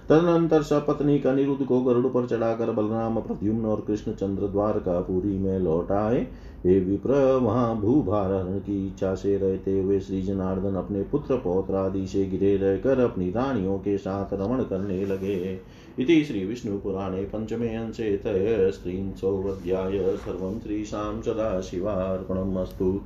तदनंतर 0.09 0.63
सपत्नी 0.63 1.19
का 1.19 1.35
निरुद्ध 1.35 1.67
को 1.67 1.81
गरुड़ 1.81 2.07
पर 2.07 2.27
चढ़ाकर 2.27 2.71
बलराम, 2.71 3.21
प्रद्युम्न 3.21 3.67
और 3.67 3.81
कृष्ण 3.81 4.13
चंद्र 4.13 4.47
द्वारकापुरी 4.47 5.39
में 5.39 5.59
लौट 5.59 5.93
आए। 5.93 6.27
हे 6.67 6.81
विप्र, 6.81 7.37
वहाँ 7.37 7.81
भूभारण 7.81 8.59
की 8.59 8.87
इच्छा 8.87 9.15
से 9.15 9.37
रहते 9.37 9.81
हुए 9.81 10.01
श्री 10.01 10.23
जनार्दन 10.23 10.75
अपने 10.75 11.03
पुत्र 11.03 11.37
पौत्र 11.37 11.75
आदि 11.75 12.07
से 12.07 12.27
गिरे 12.27 12.57
रहकर 12.57 13.01
अपनी 13.01 13.31
रानियों 13.31 13.79
के 13.79 13.99
साथ 13.99 14.27
रमण 14.33 14.63
करने 14.63 15.07
लगे। 15.07 15.61
इति 15.99 16.25
श्रीविष्णुपुराणे 16.25 17.23
पंचमे 17.23 17.75
अंशे 17.75 18.17
त्रयस्त्रिंशोऽध्याय 18.17 20.17
सर्वं 20.17 20.61
श्रीशां 20.61 21.23
सदाशिवार्पणम् 21.23 22.57
अस्तु। 22.57 23.01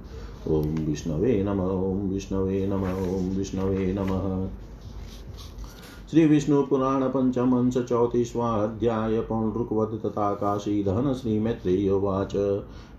ॐ 0.48 0.86
विष्णवे 0.86 1.44
नम, 1.44 1.60
ॐ 1.60 2.10
विष्णवे 2.10 2.66
नम, 2.66 2.74
ॐ 2.74 3.36
विष्णवे 3.36 3.92
नमः। 3.92 4.48
श्री 6.12 6.24
विष्णु 6.24 6.62
पुराण 6.62 7.02
पंचम 7.02 7.52
अंश 7.56 7.78
चौतीसवा 7.78 8.48
अध्याय 8.48 9.20
पौंड्रुकवध 9.20 10.06
तथा 10.06 10.34
काशी 10.34 10.82
दहन 10.84 11.12
श्री 11.14 11.38
मैत्रेयोवाच 11.38 12.32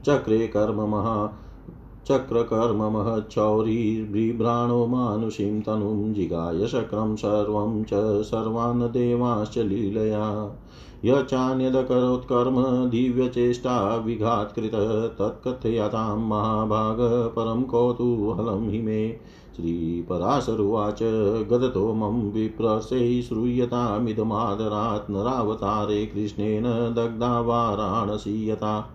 चक्रे 0.05 0.47
कर्म 0.47 0.81
महा 0.81 1.41
चक्रकर्म 2.07 2.83
महच्छौरीर्बिभ्राणो 2.97 4.87
मानुषीं 4.87 5.61
तनुं 5.61 6.13
जिगाय 6.13 6.67
शक्रं 6.67 7.15
सर्वं 7.15 7.83
च 7.83 7.91
सर्वान् 8.23 8.81
देवाश्च 8.81 9.57
लीलया। 9.57 10.57
य 11.05 11.21
चान्यदकरोत्कर्म 11.23 12.89
दिव्यचेष्टा 12.89 13.95
विघात्कृतः 13.95 15.07
तत्कथयतां 15.07 16.17
महाभाग 16.19 16.97
परं 17.35 17.63
कौतूहलं 17.63 18.69
हि 18.69 18.81
मे। 18.81 19.17
श्रीपराशरुवाच 19.55 20.99
गदतो 21.49 21.93
मम 21.93 22.29
विप्रसैः 22.29 23.21
श्रूयतामिदमादरात् 23.21 25.11
नरावतारे 25.11 26.05
कृष्णेन 26.05 26.93
दग्धा 26.93 27.39
वाराणसीयता। 27.39 28.89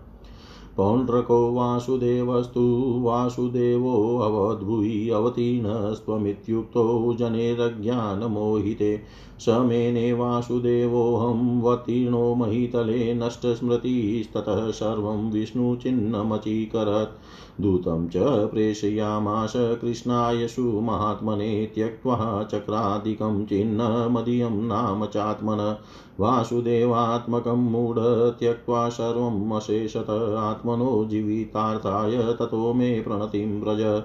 पौण्ड्रको 0.77 1.53
वासुदेवस्तु 1.53 2.99
वासुदेवोऽवद्भुवि 3.03 5.09
अवतीर्णस्त्वमित्युक्तो 5.09 7.15
जनेरज्ञानमोहिते 7.19 9.01
स 9.39 9.49
मेने 9.49 10.13
वासुदेवोऽहं 10.13 11.61
वतीर्णो 11.61 12.35
महितले 12.35 13.13
नष्टस्मृतिस्ततः 13.13 14.71
सर्वं 14.71 15.31
विष्णुचिह्नमचीकरत्। 15.31 17.61
दूतं 17.61 18.07
च 18.07 18.49
प्रेषयामास 18.49 19.53
कृष्णाय 19.55 20.47
सुमहात्मने 20.47 21.71
त्यक्त्वा 21.75 22.43
चक्रादिकं 22.43 23.45
चिह्नमदीयं 23.45 24.49
नाम 24.49 25.05
चात्मन। 25.05 25.77
वासुदेवात्मकं 26.19 27.51
मूढ 27.51 27.95
त्यक्त्वा 28.39 28.89
सर्वम् 28.89 29.53
अशेषत 29.53 30.35
आत्मनो 30.37 31.05
जीवितार्थाय 31.05 32.33
ततो 32.33 32.73
मे 32.73 33.01
प्रणतिं 33.01 33.61
व्रज। 33.61 34.03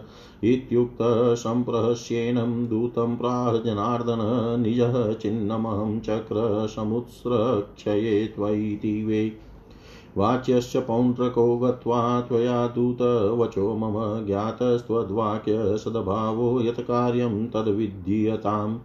इत्युक्तसम्प्रहस्येनं 0.53 2.69
दूतं 2.69 3.17
प्राह 3.17 3.57
जनार्दन 3.57 4.61
निजः 4.61 5.13
चिह्नमहं 5.13 6.01
चक्रसमुत्स्रक्षये 6.01 8.27
त्वयिति 8.27 9.05
वै। 9.05 9.33
वाच्यश्च 10.17 10.77
पौण्ड्रको 10.77 11.59
गत्वा 11.59 12.21
त्वया 12.21 12.67
दूतवचो 12.67 13.77
मम 13.77 14.27
ज्ञातस्त्वद्वाक्य 14.27 15.77
सद्भावो 15.77 16.61
यत् 16.61 16.81
कार्यं 16.81 17.47
तद्विधीयताम् 17.47 18.79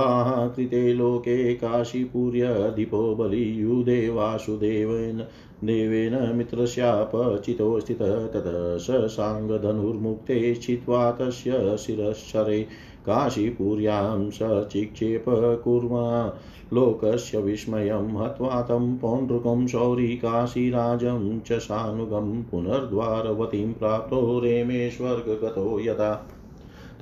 कृते 0.55 0.93
लोके 0.93 1.53
काशीपुर्यधिपो 1.53 3.15
बलियुधे 3.15 4.09
वासुदेवेन, 4.09 5.25
देवेन 5.63 6.35
मित्रस्यापचितो 6.35 7.79
स्थितः, 7.79 8.27
ततः 8.27 8.77
स 8.77 9.07
साङ्गधनुर्मुक्ते 9.11 10.55
छित्त्वा 10.55 11.11
तस्य 11.11 11.77
शिरश्चरे 11.77 12.61
काशीपुर्यां 13.05 14.29
स 14.29 14.39
चिक्षेप 14.71 15.25
कुर्मा। 15.63 16.33
लोकस्य 16.73 17.37
विस्मयं 17.37 18.17
हत्वा 18.17 18.61
तं 18.61 18.97
पौण्ड्रुकं 18.97 19.67
शौरी 19.67 20.07
काशीराजं 20.07 21.39
च 21.39 21.51
सानुगं 21.51 22.43
पुनर्द्वारवतीं 22.43 23.73
प्राप्तो 23.73 24.39
रेमेश्वर्गगतो 24.39 25.79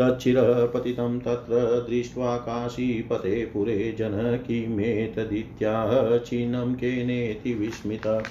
तच्छिरः 0.02 0.66
पतितं 0.66 1.20
तत्र 1.20 1.86
दृष्ट्वा 1.90 2.38
काशीपते 2.38 3.46
पुरे 3.46 3.96
जनकीमेतदित्याह 4.00 6.18
छिन्नं 6.18 6.74
केनेति 6.74 7.54
विस्मिता। 7.54 8.24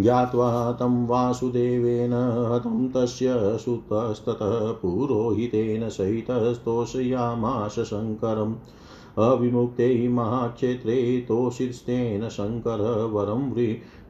ज्ञात्वा 0.00 0.72
तं 0.72 1.06
वासुदेवेन 1.06 2.52
हतं 2.52 2.88
तस्य 2.88 3.32
सुतस्ततः 3.36 4.72
पुरोहितेन 4.72 5.88
सहितस्तोषयामाश 5.88 7.72
शङ्करम्। 7.72 8.54
अविमुक्ते 9.18 10.08
महाक्षेत्रे 10.08 11.24
तोषिस्तेन 11.28 12.28
शङ्कर 12.28 13.10
वरं 13.12 13.52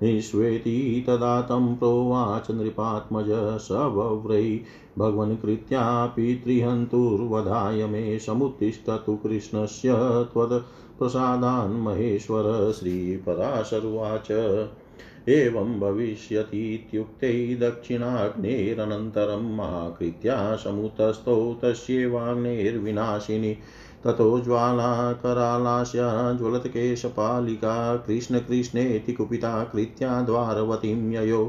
निष्वेति 0.03 1.05
तदा 1.07 1.43
तं 1.43 1.77
प्रोवाच 1.77 2.51
नृपात्मज 2.51 3.61
स 3.61 3.69
वव्रै 3.71 4.61
भगवन्कृत्या 4.99 6.07
पितृहन्तुर्वधाय 6.07 7.87
मे 7.87 8.19
समुत्तिष्ठतु 8.19 9.17
कृष्णस्य 9.17 9.91
त्वत्प्रसादान् 10.33 11.83
महेश्वर 11.83 12.73
श्रीपराशरुवाच। 12.73 14.29
एवं 15.29 15.81
भविष्यतीत्युक्ते 15.81 17.57
दक्षिणाग्नेरनन्तरं 17.57 19.57
महाकृत्या 19.57 20.57
समुतस्थौ 20.57 21.57
तस्यैवाग्नेर्विनाशिनि 21.63 23.57
ततो 24.05 24.41
ज्वालाकरालास्या 24.41 26.09
ज्वलत्केशपालिका 26.39 27.75
कृष्णकृष्णेति 28.07 29.13
कुपिता 29.13 29.53
कृत्या 29.65 30.21
द्वारवतीं 30.23 30.97
ययो 31.13 31.45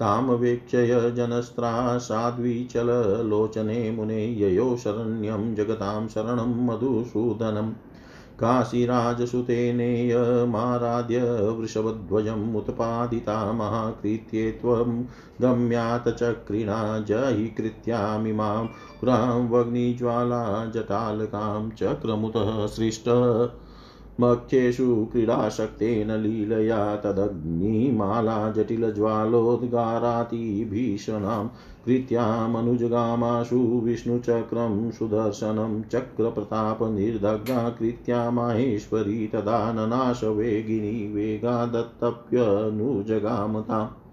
तामवेक्षय 0.00 1.10
जनस्त्रा 1.16 1.72
साध्वीचललोचने 1.98 3.90
मुने 3.90 4.24
ययो 4.40 4.76
शरण्यं 4.84 5.54
जगतां 5.54 6.08
शरणं 6.08 6.54
मधुसूदनम् 6.66 7.72
काशीराजसुतेनेयमाराध्य 8.40 11.20
वृषभध्वजम् 11.58 12.56
उत्पादिता 12.56 13.52
महाकृत्ये 13.52 14.52
त्वं 14.52 15.02
गम्यात् 15.42 16.08
चक्रिणा 16.08 16.98
जयि 16.98 17.46
कृत्यामिमां 17.46 18.66
पुरां 19.00 19.48
वग्निज्वाला 19.48 20.66
जटालकां 20.66 21.70
चक्रमुतः 21.70 22.66
सृष्ट। 22.66 23.08
मख्येषु 24.20 25.08
क्रीडाशक्तेन 25.12 26.10
लीलया 26.10 26.96
तदग्निमाला 26.96 28.52
जटिलज्वालोद्गारातिभीषणां 28.52 31.48
कृत्यामनुजगामाशु 31.84 33.56
विष्णुचक्रं 33.56 34.90
सुदर्शनं 34.90 35.82
चक्रप्रतापनिर्दग्धा 35.82 37.68
कृत्या 37.68 38.30
माहेश्वरी 38.30 39.26
तदा 39.26 39.72
ननाशवेगिनी 39.72 41.12
वेगादत्तप्यनुजगामताम्। 41.12 44.07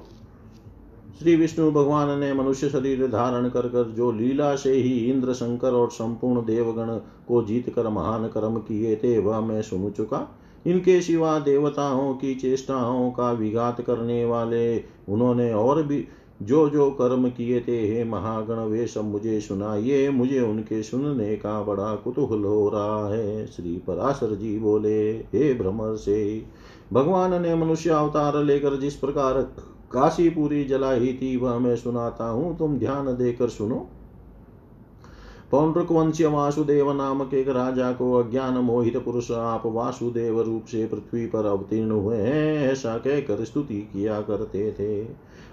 श्री 1.20 1.36
विष्णु 1.36 1.72
भगवान 1.72 2.20
ने 2.20 2.34
मनुष्य 2.34 2.70
शरीर 2.70 3.08
धारण 3.08 3.50
कर 3.50 3.62
कर 3.62 3.84
जो 3.84 4.12
लीला 4.12 4.56
से 4.56 4.74
ही 4.74 5.12
इंद्र 5.12 5.34
शंकर 5.34 5.72
और 5.72 5.90
संपूर्ण 5.90 6.46
देवगण 6.46 6.92
को 7.28 7.44
जीत 7.44 7.70
कर 7.70 7.90
महान 7.90 8.28
कर्म 8.28 8.58
किए 8.58 8.96
थे, 8.96 9.18
वह 9.20 9.40
मैं 9.40 9.62
सुन 9.62 9.90
चुका। 9.90 10.38
इनके 10.68 11.02
सिवा 11.02 11.40
देवताओं 11.40 12.14
की 12.14 12.36
चेष्टाओं 12.36 13.12
का 13.12 13.32
विघात 13.32 13.82
करने 13.82 14.26
वाले 14.26 14.78
उन्होंने 15.10 15.54
और 15.54 15.84
भी 15.84 16.08
जो 16.42 16.70
जो 16.70 16.90
कर्म 16.92 17.30
किए 17.30 17.60
थे, 17.60 17.78
हे 17.88 18.04
महागण, 18.04 18.56
वे 18.56 18.88
सब 18.88 19.06
मुझे 19.06 19.40
सुनाइए। 19.42 20.10
मुझे 20.10 20.40
उनके 20.40 20.84
सुनने 20.84 21.36
का 21.36 21.62
बड़ा 21.64 21.96
कुतूहल 21.96 22.44
हो 22.44 22.70
रहा 22.70 23.08
है। 23.14 23.46
श्री 23.46 23.76
पराशर 23.88 24.36
जी 24.36 24.60
बोले, 24.60 25.12
हे 25.12 25.54
भ्रमर 25.54 25.96
से 25.96 26.44
भगवान 26.94 27.42
ने 27.42 27.56
मनुष्य 27.56 27.90
अवतार 27.90 28.44
लेकर 28.44 28.76
जिस 28.76 28.96
प्रकार 28.96 29.42
काशीपुरी 29.92 30.64
जलाई 30.66 31.14
थी, 31.14 31.38
वह 31.38 31.60
मैं 31.60 31.76
सुनाता 31.76 32.30
हूँ, 32.30 32.58
तुम 32.58 32.78
ध्यान 32.78 33.06
देकर 33.06 33.50
सुनो। 33.50 33.88
पौंड्रक 35.52 35.92
वंश 35.92 36.22
वासुदेव 36.22 36.92
नामक 36.92 37.34
एक 37.34 37.50
राजा 37.50 37.92
को 37.92 38.14
अज्ञान 38.14 38.54
मोहित 38.54 38.98
पुरुष 38.98 39.32
आप 39.32 39.64
वासुदेव 39.66 40.42
रूप 40.42 40.66
से 40.66 40.86
पृथ्वी 40.86 41.26
पर 41.26 41.46
अवतीर्ण 41.46 41.92
हुए 41.92 42.18
हैं, 42.18 42.72
ऐसा 42.72 42.98
कहकर 42.98 43.44
स्तुति 43.46 43.80
किया 43.94 44.20
करते 44.22 44.72
थे। 44.72 45.04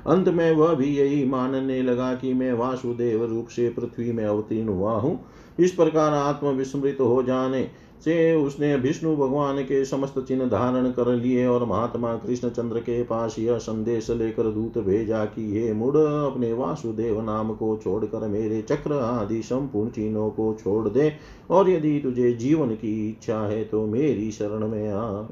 अंत 0.06 0.28
में 0.28 0.52
वह 0.52 0.74
भी 0.74 0.96
यही 0.96 1.24
मानने 1.24 1.82
लगा 1.82 2.14
कि 2.14 2.32
मैं 2.34 2.52
वासुदेव 2.52 3.24
रूप 3.24 3.48
से 3.48 3.68
पृथ्वी 3.68 4.12
में 4.12 4.24
अवतीर्ण 4.24 4.68
हुआ 4.68 4.92
हूँ। 4.92 5.18
इस 5.58 5.70
प्रकार 5.70 6.14
आत्म 6.14 6.46
विस्मृत 6.48 6.96
हो 7.00 7.22
जाने 7.22 7.70
से 8.04 8.34
उसने 8.34 8.74
विष्णु 8.76 9.16
भगवान 9.16 9.62
के 9.62 9.84
समस्त 9.84 10.18
चिन्ह 10.18 10.44
धारण 10.44 10.90
कर 10.90 11.08
लिए 11.14 11.46
और 11.46 11.64
महात्मा 11.64 12.14
कृष्ण 12.16 12.48
चंद्र 12.48 12.78
के 12.78 13.02
पास 13.02 13.38
यह 13.38 13.58
संदेश 13.58 14.10
लेकर 14.10 14.50
दूत 14.50 14.78
भेजा 14.78 15.24
कि, 15.24 15.44
हे 15.52 15.72
मुड़, 15.72 15.96
अपने 15.96 16.52
वासुदेव 16.52 17.20
नाम 17.20 17.54
को 17.54 17.76
छोड़कर 17.76 18.28
मेरे 18.28 18.62
चक्र 18.62 18.92
आदि 18.92 19.42
संपूर्ण 19.42 19.90
चिन्हों 19.90 20.30
को 20.30 20.52
छोड़ 20.54 20.88
दे 20.88 21.12
और 21.50 21.70
यदि 21.70 22.00
तुझे 22.00 22.32
जीवन 22.32 22.74
की 22.74 23.08
इच्छा 23.08 23.40
है 23.40 23.64
तो 23.64 23.86
मेरी 23.86 24.30
शरण 24.30 24.68
में 24.68 24.88
आ। 24.92 25.22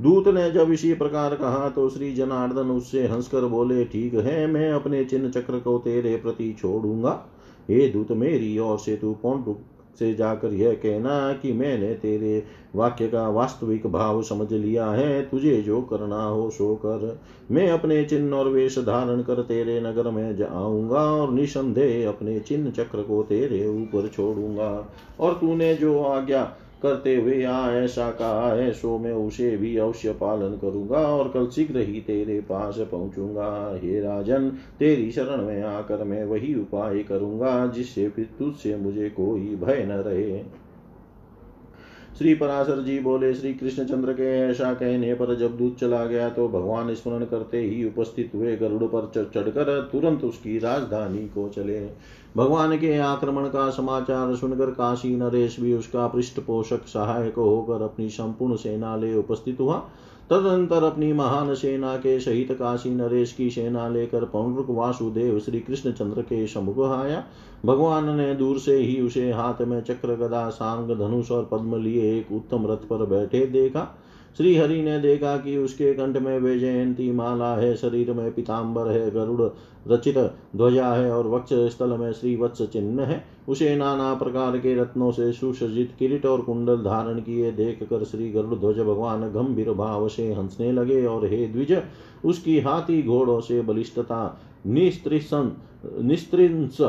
दूत 0.00 0.28
ने 0.28 0.50
जब 0.50 0.72
इसी 0.72 0.94
प्रकार 0.94 1.34
कहा 1.34 1.68
तो 1.68 1.88
श्री 1.88 2.12
जनार्दन 2.14 2.70
उससे 2.70 3.06
हंसकर 3.06 3.44
बोले, 3.46 3.84
ठीक 3.84 4.14
है, 4.14 4.46
मैं 4.46 4.70
अपने 4.72 5.04
चिन्ह 5.04 5.30
चक्र 5.30 5.58
को 5.58 5.78
तेरे 5.78 6.16
प्रति 6.16 6.52
छोड़ूँगा। 6.58 7.26
हे 7.70 7.88
दूत, 7.88 8.10
मेरी 8.10 8.58
ओर 8.58 8.78
से 8.78 8.96
तू 8.96 9.12
से 9.98 10.14
जाकर 10.14 10.52
यह 10.52 10.72
कहना 10.72 11.32
कि 11.32 11.52
मैंने 11.52 11.92
तेरे 11.94 12.42
वाक्य 12.76 13.08
का 13.08 13.28
वास्तविक 13.28 13.86
भाव 13.86 14.22
समझ 14.22 14.52
लिया 14.52 14.90
है, 14.90 15.22
तुझे 15.22 15.60
जो 15.62 15.80
करना 15.82 16.22
हो 16.24 16.50
सो 16.50 16.74
कर। 16.74 17.20
मैं 17.50 17.70
अपने 17.70 18.04
चिन्ह 18.04 18.36
और 18.36 18.48
वेश 18.48 18.78
धारण 18.78 19.22
कर 19.22 19.42
तेरे 19.42 19.80
नगर 19.80 20.10
में 20.10 20.36
जाऊँगा 20.36 21.00
और 21.00 21.32
निसंदेह 21.32 22.08
अपने 22.08 22.38
चिन्ह 22.40 22.70
चक्र 22.70 23.02
को 23.02 23.22
तेरे 23.22 23.66
ऊपर 23.68 24.08
छोड़ूँगा। 24.08 24.88
और 25.20 25.34
तूने 25.34 25.74
जो 25.74 26.02
आज्ञा 26.02 26.44
करते 26.84 27.14
हुए 27.16 27.34
यहाँ 27.34 27.72
ऐसा 27.74 28.10
कहा 28.10 28.52
है, 28.52 28.72
सो 28.72 28.96
मैं 28.98 29.12
उसे 29.12 29.56
भी 29.56 29.76
अवश्य 29.76 30.12
पालन 30.12 30.56
करूँगा 30.56 30.98
और 31.08 31.28
कल 31.28 31.48
शीघ्र 31.50 31.80
ही 31.80 32.00
तेरे 32.00 32.40
पास 32.40 32.78
पहुंचूँगा। 32.92 33.78
हे 33.82 34.00
राजन, 34.00 34.48
तेरी 34.78 35.10
शरण 35.12 35.44
में 35.46 35.62
आकर 35.62 36.04
मैं 36.04 36.24
वही 36.24 36.54
उपाय 36.54 37.02
करूँगा 37.02 37.66
जिससे 37.66 38.08
फिर 38.08 38.28
तुझसे 38.38 38.76
मुझे 38.76 39.08
कोई 39.10 39.54
भय 39.56 39.84
न 39.84 40.02
रहे। 40.02 40.42
श्री 42.18 42.34
पराशर 42.34 42.80
जी 42.82 42.98
बोले, 43.00 43.32
श्री 43.34 43.52
कृष्ण 43.54 43.84
चंद्र 43.84 44.12
के 44.12 44.28
ऐसा 44.40 44.72
कहने 44.74 45.14
पर 45.14 45.34
जब 45.36 45.56
दूध 45.58 45.76
चला 45.76 46.04
गया 46.04 46.28
तो 46.28 46.46
भगवान 46.48 46.94
स्मरण 46.94 47.24
करते 47.24 47.60
ही 47.60 47.84
उपस्थित 47.84 48.30
हुए 48.34 48.54
गरुड़ 48.56 48.82
पर 48.84 49.10
चढ़कर 49.26 49.88
तुरंत 49.92 50.24
उसकी 50.24 50.58
राजधानी 50.58 51.26
को 51.28 51.48
चले। 51.48 51.80
भगवान 52.36 52.76
के 52.78 52.96
आक्रमण 52.98 53.48
का 53.48 53.68
समाचार 53.70 54.34
सुनकर 54.36 54.70
काशी 54.70 55.14
नरेश 55.16 55.60
भी 55.60 55.74
उसका 55.74 56.06
पृष्ठ 56.06 56.40
पोषक 56.40 56.86
सहायक 56.86 57.34
होकर 57.34 57.82
अपनी 57.82 58.08
संपूर्ण 58.08 58.56
सेना 58.56 58.96
ले 58.96 59.14
उपस्थित 59.14 59.60
हुआ। 59.60 59.82
तदनंतर 60.30 60.82
अपनी 60.82 61.12
महान 61.12 61.54
सेना 61.54 61.96
के 61.96 62.20
सहित 62.20 62.52
काशी 62.52 62.90
नरेश 62.90 63.32
की 63.32 63.50
सेना 63.50 63.88
लेकर 63.88 64.24
पौनरुक 64.24 64.66
वासुदेव 64.70 65.38
श्री 65.38 65.60
कृष्ण 65.60 65.92
चंद्र 65.92 66.22
के 66.22 66.46
समुख 66.46 66.78
आया। 66.78 67.24
भगवान 67.66 68.16
ने 68.16 68.34
दूर 68.34 68.58
से 68.58 68.76
ही 68.76 69.00
उसे 69.00 69.32
हाथ 69.32 69.62
में 69.62 69.80
चक्र 69.80 70.14
गदा 70.14 70.48
सांग, 70.48 70.88
धनुष 70.90 71.30
और 71.30 71.48
पद्म 71.52 71.82
लिए 71.82 72.18
एक 72.18 72.32
उत्तम 72.32 72.66
रथ 72.66 72.88
पर 72.88 73.06
बैठे 73.06 73.46
देखा। 73.46 73.98
श्री 74.36 74.56
हरि 74.56 74.80
ने 74.82 74.98
देखा 74.98 75.36
कि 75.36 75.56
उसके 75.56 75.92
कंठ 75.94 76.16
में 76.16 76.38
वैजयंती 76.38 77.10
माला 77.12 77.54
है, 77.56 77.74
शरीर 77.76 78.12
में 78.12 78.32
पीताम्बर 78.34 78.88
है, 78.88 79.10
गरुड़ 79.10 79.48
रचित 79.92 80.18
ध्वजा 80.56 80.88
है 80.88 81.10
और 81.12 81.26
वक्ष 81.26 81.52
स्थल 81.72 81.96
में 81.98 82.12
श्री 82.12 82.34
वत्स 82.36 82.62
चिन्ह 82.62 83.02
है। 83.02 83.24
उसे 83.48 83.74
नाना 83.76 84.12
प्रकार 84.14 84.58
के 84.58 84.74
रत्नों 84.74 85.10
से 85.12 85.32
सुसज्जित 85.32 85.92
किरीट 85.98 86.26
और 86.26 86.40
कुंडल 86.40 86.76
धारण 86.76 87.20
किए 87.20 87.52
देख 87.52 87.82
कर 87.82 88.04
श्री 88.04 88.30
गरुड़ 88.30 88.54
ध्वज 88.54 88.78
भगवान 88.78 89.22
गंभीर 89.32 89.72
भाव 89.72 90.08
से 90.08 90.32
हंसने 90.32 90.72
लगे 90.72 91.04
और 91.06 91.26
हे 91.26 91.46
द्विज, 91.46 91.82
उसकी 92.24 92.58
हाथी 92.60 93.02
घोड़ों 93.02 93.40
से 93.40 93.60
बलिष्ठता 93.62 94.40
निस्त्रिसन 94.66 95.52
निस्त्रिंस 96.00 96.80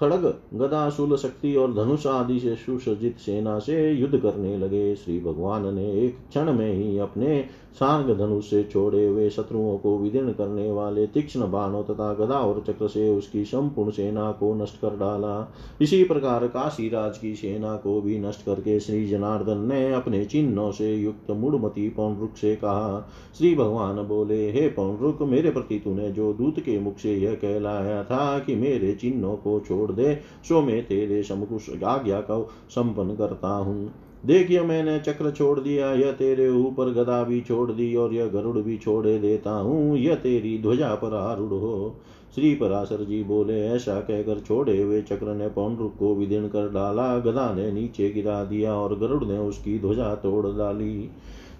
खड़ग, 0.00 0.40
गदा, 0.54 0.90
शूल, 0.90 1.16
शक्ति 1.16 1.54
और 1.56 1.74
धनुष 1.74 2.06
आदि 2.06 2.40
से 2.40 2.56
सुसज्जित 2.56 3.18
सेना 3.18 3.58
से 3.58 3.92
युद्ध 3.92 4.18
करने 4.18 4.56
लगे। 4.58 4.96
श्री 4.96 5.20
भगवान 5.20 5.74
ने 5.74 5.92
एक 5.92 6.16
क्षण 6.28 6.52
में 6.52 6.72
ही 6.72 6.98
अपने 6.98 7.48
सांग 7.76 8.10
धनुष 8.18 8.50
से 8.50 8.62
छोड़े 8.64 9.06
हुए 9.06 9.28
शत्रुओं 9.30 9.76
को 9.78 9.96
विदीर्ण 9.98 10.32
करने 10.32 10.70
वाले 10.72 11.06
तीक्ष्ण 11.06 11.50
बाणों 11.50 11.82
तथा 11.84 12.12
गदा 12.14 12.38
और 12.38 12.62
चक्र 12.66 12.88
से 12.88 13.08
उसकी 13.10 13.44
संपूर्ण 13.44 13.90
सेना 13.90 14.30
को 14.32 14.54
नष्ट 14.54 14.80
कर 14.80 14.96
डाला। 14.96 15.52
इसी 15.80 16.02
प्रकार 16.04 16.46
काशीराज 16.46 17.18
की 17.18 17.34
सेना 17.34 17.76
को 17.76 18.00
भी 18.00 18.18
नष्ट 18.18 18.44
करके 18.46 18.78
श्री 18.80 19.06
जनार्दन 19.06 19.58
ने 19.58 19.92
अपने 19.92 20.24
चिन्हों 20.24 20.70
से 20.72 20.94
युक्त 20.94 21.30
मूडमती 21.30 21.88
पौनरुक 21.88 22.36
से 22.36 22.54
कहा, 22.56 23.08
श्री 23.38 23.54
भगवान 23.54 24.02
बोले, 24.02 24.50
हे 24.52 24.68
पौनरुक 24.68 25.22
मेरे 25.22 25.50
प्रति 25.50 25.78
तूने 25.78 26.10
जो 26.12 26.32
दूत 26.32 26.60
के 26.60 26.78
मुख 26.80 26.98
से 26.98 27.14
यह 27.14 27.34
कहलाया 27.34 28.02
था 28.04 28.38
कि 28.38 28.54
मेरे 28.54 28.94
चिन्हों 28.94 29.36
को 29.36 29.60
छोड़ 29.60 29.92
दे, 29.92 30.14
सो 30.48 30.62
मैं 30.62 30.82
तेरे 30.86 31.22
समुख 31.22 31.48
आज्ञा 31.84 32.20
को 32.20 32.42
संपन्न 32.70 33.16
करता 33.16 33.48
हूँ। 33.48 34.05
देखिए 34.26 34.60
मैंने 34.60 34.98
चक्र 34.98 35.30
छोड़ 35.30 35.60
दिया, 35.60 35.92
यह 35.92 36.12
तेरे 36.12 36.48
ऊपर 36.48 36.90
गदा 36.92 37.22
भी 37.22 37.40
छोड़ 37.40 37.72
दी 37.72 37.94
और 37.96 38.14
यह 38.14 38.26
गरुड़ 38.26 38.58
भी 38.58 38.76
छोड़े 38.78 39.18
देता 39.18 39.50
हूँ। 39.50 39.96
यह 39.98 40.14
तेरी 40.14 40.58
ध्वजा 40.62 40.94
पर 40.94 41.14
आरूढ़ 41.14 41.52
हो। 41.52 42.00
श्री 42.34 42.54
पराशर 42.54 43.04
जी 43.04 43.22
बोले, 43.24 43.60
ऐसा 43.66 44.00
कहकर 44.00 44.40
छोड़े 44.40 44.82
हुए 44.82 45.02
चक्र 45.02 45.34
ने 45.34 45.48
पौंड्रुक 45.48 45.94
को 45.98 46.14
विदीर्ण 46.14 46.48
कर 46.48 46.68
डाला, 46.68 47.18
गदा 47.18 47.52
ने 47.54 47.70
नीचे 47.72 48.10
गिरा 48.10 48.44
दिया 48.44 48.74
और 48.74 48.98
गरुड़ 48.98 49.24
ने 49.24 49.38
उसकी 49.38 49.78
ध्वजा 49.78 50.14
तोड़ 50.14 50.46
डाली। 50.46 51.10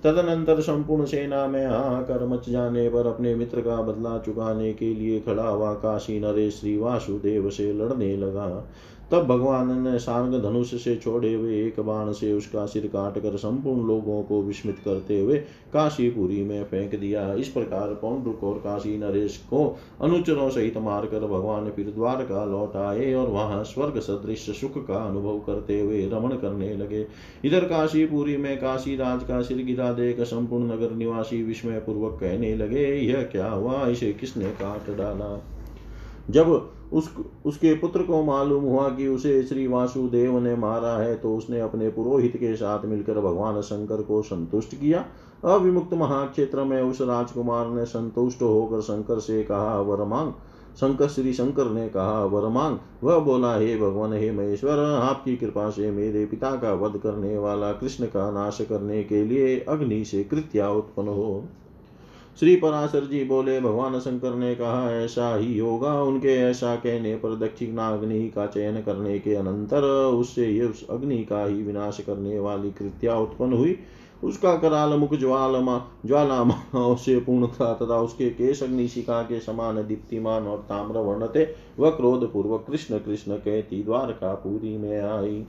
तदनंतर 0.04 0.60
संपूर्ण 0.60 1.04
सेना 1.04 1.46
में 1.46 1.66
हाहाकार 1.66 2.26
मच 2.26 2.48
जाने 2.50 2.88
पर 2.88 3.06
अपने 3.06 3.34
मित्र 3.34 3.60
का 3.60 3.80
बदला 3.82 4.18
चुकाने 4.18 4.72
के 4.72 4.94
लिए 4.94 5.20
खड़ा 5.20 5.46
हुआ 5.48 5.72
काशी 5.74 6.20
नरेश 6.20 6.60
श्री 6.60 6.76
वासुदेव 6.76 7.50
से 7.50 7.72
लड़ने 7.72 8.16
लगा। 8.16 8.46
तब 9.12 9.26
भगवान 9.26 9.80
ने 9.82 9.98
सांग 9.98 10.34
धनुष 10.42 10.74
से 10.74 10.96
छोड़े 10.96 11.34
हुए 11.34 11.60
एक 11.62 11.80
बाण 11.80 12.12
से 12.12 12.32
उसका 12.32 12.66
सिर 12.66 12.86
काट 12.86 13.18
कर 13.18 13.36
संपूर्ण 13.36 13.86
लोगों 13.86 14.22
को 14.22 14.42
विस्मित 14.42 14.78
करते 14.84 15.20
हुए 15.20 15.38
काशीपुरी 15.72 16.42
में 16.42 16.64
फेंक 16.64 16.94
दिया। 17.00 17.34
इस 17.34 17.48
प्रकार 17.48 17.94
पौंडुक 17.94 18.44
और 18.44 18.54
काशी 18.54 18.98
नरेश 18.98 19.36
को 19.36 19.78
अनुचरों 20.00 20.50
सहित 20.50 20.78
मारकर 20.78 21.20
भगवान 21.20 21.70
फिर 21.70 21.92
द्वारका 21.94 22.44
लौट 22.44 22.76
आए 22.76 23.12
और 23.14 23.28
वहाँ 23.28 23.64
स्वर्ग 23.64 23.98
सदृश 24.00 24.60
सुख 24.60 24.86
का 24.86 24.96
अनुभव 24.96 25.38
करते 25.38 25.80
हुए 25.80 26.06
रमण 26.08 26.36
करने 26.36 26.76
लगे। 26.76 27.06
इधर 27.44 27.64
काशीपुरी 27.64 28.36
में 28.36 28.56
काशी 28.58 28.96
राज 28.96 29.24
का 29.24 29.42
सिर 29.42 29.64
गिरा 29.64 29.92
देकर 29.92 30.24
संपूर्ण 30.24 30.64
नगर 30.64 30.90
निवासी 30.90 31.42
विस्मय 31.42 31.78
पूर्वक 31.78 32.20
कहने 32.20 32.56
लगे, 32.56 32.86
यह 32.94 33.22
क्या 33.22 33.48
हुआ? 33.48 33.86
इसे 33.86 34.12
किसने 34.12 34.44
काट 34.44 34.96
डाला? 34.96 35.44
जब 36.30 36.72
उस, 36.92 37.14
उसके 37.46 37.74
पुत्र 37.74 38.02
को 38.02 38.22
मालूम 38.22 38.64
हुआ 38.64 38.88
कि 38.88 39.08
उसे 39.08 39.42
श्री 39.42 39.66
वासुदेव 39.66 40.38
ने 40.38 40.56
मारा 40.56 40.96
है 40.96 41.14
तो 41.14 41.36
उसने 41.36 41.60
अपने 41.60 41.88
पुरोहित 41.88 42.36
के 42.36 42.56
साथ 42.56 42.84
मिलकर 42.84 43.20
भगवान 43.20 43.60
शंकर 43.60 44.02
को 44.02 44.22
संतुष्ट 44.22 44.74
किया। 44.74 45.04
अविमुक्त 45.44 45.94
महाक्षेत्र 45.94 46.64
में 46.64 46.82
उस 46.82 47.00
राजकुमार 47.00 47.68
ने 47.68 47.84
संतुष्ट 47.84 48.42
होकर 48.42 48.80
शंकर 48.80 49.18
से 49.18 49.42
कहा, 49.42 49.80
वर 49.80 50.04
मांग। 50.04 50.32
शंकर, 50.76 51.08
श्री 51.08 51.32
शंकर 51.32 51.64
ने 51.64 51.88
कहा, 51.88 52.24
वर 52.24 52.48
मांग। 52.48 52.78
वह 53.02 53.18
बोला, 53.18 53.56
हे 53.56 53.76
भगवान, 53.76 54.12
हे 54.12 54.30
महेश्वर, 54.32 54.78
आपकी 54.78 55.36
कृपा 55.36 55.70
से 55.70 55.90
मेरे 55.90 56.26
पिता 56.26 56.50
का 56.50 56.72
वध 56.74 56.96
करने 56.98 57.38
वाला 57.38 57.72
कृष्ण 57.72 58.06
का 58.06 58.30
नाश 58.30 58.58
करने 58.68 59.02
के 59.04 59.24
लिए 59.24 59.60
अग्नि 59.60 60.04
से 60.04 60.24
कृत्या 60.24 60.70
उत्पन्न 60.70 61.08
हो। 61.08 61.44
श्री 62.40 62.54
पराशर 62.56 63.04
जी 63.04 63.22
बोले, 63.24 63.60
भगवान 63.60 63.98
शंकर 63.98 64.34
ने 64.34 64.54
कहा, 64.54 64.90
ऐसा 64.94 65.34
ही 65.36 65.58
होगा 65.58 65.92
उनके, 66.02 66.34
ऐसा 66.40 66.74
कहने 66.76 67.14
पर 67.16 67.36
दक्षिणाग्नि 67.36 68.28
का 68.28 68.46
चयन 68.46 68.80
करने 68.82 69.18
के 69.18 69.34
अनंतर 69.34 69.82
उससे 70.14 70.46
ये 70.46 70.64
उस 70.64 70.86
अग्नि 70.90 71.18
का 71.24 71.44
ही 71.44 71.62
विनाश 71.62 72.00
करने 72.06 72.38
वाली 72.38 72.70
कृत्या 72.70 73.16
उत्पन्न 73.16 73.52
हुई। 73.52 73.78
उसका 74.24 74.54
कराल 74.56 74.92
मुख 74.98 75.14
ज्वालमा 75.14 75.80
ज्वाला 76.06 76.94
से 76.96 77.18
पूर्ण 77.20 77.46
था, 77.46 77.72
तथा 77.74 78.00
उसके 78.00 78.30
केश 78.30 78.62
अग्निशिका 78.62 79.22
के 79.22 79.40
समान 79.40 79.86
दीप्तिमान 79.86 80.46
और 80.46 80.58
ताम्र 80.58 80.98
वर्ण 80.98 81.26
थे 81.26 81.44
वह 81.78 81.90
क्रोध 81.90 82.32
पूर्वक 82.32 82.64
कृष्ण 82.66 82.98
कृष्ण 82.98 83.36
कहती 83.36 83.82
द्वारका 83.82 84.34
पूरी 84.34 84.76
में 84.76 85.00
आई। 85.00 85.44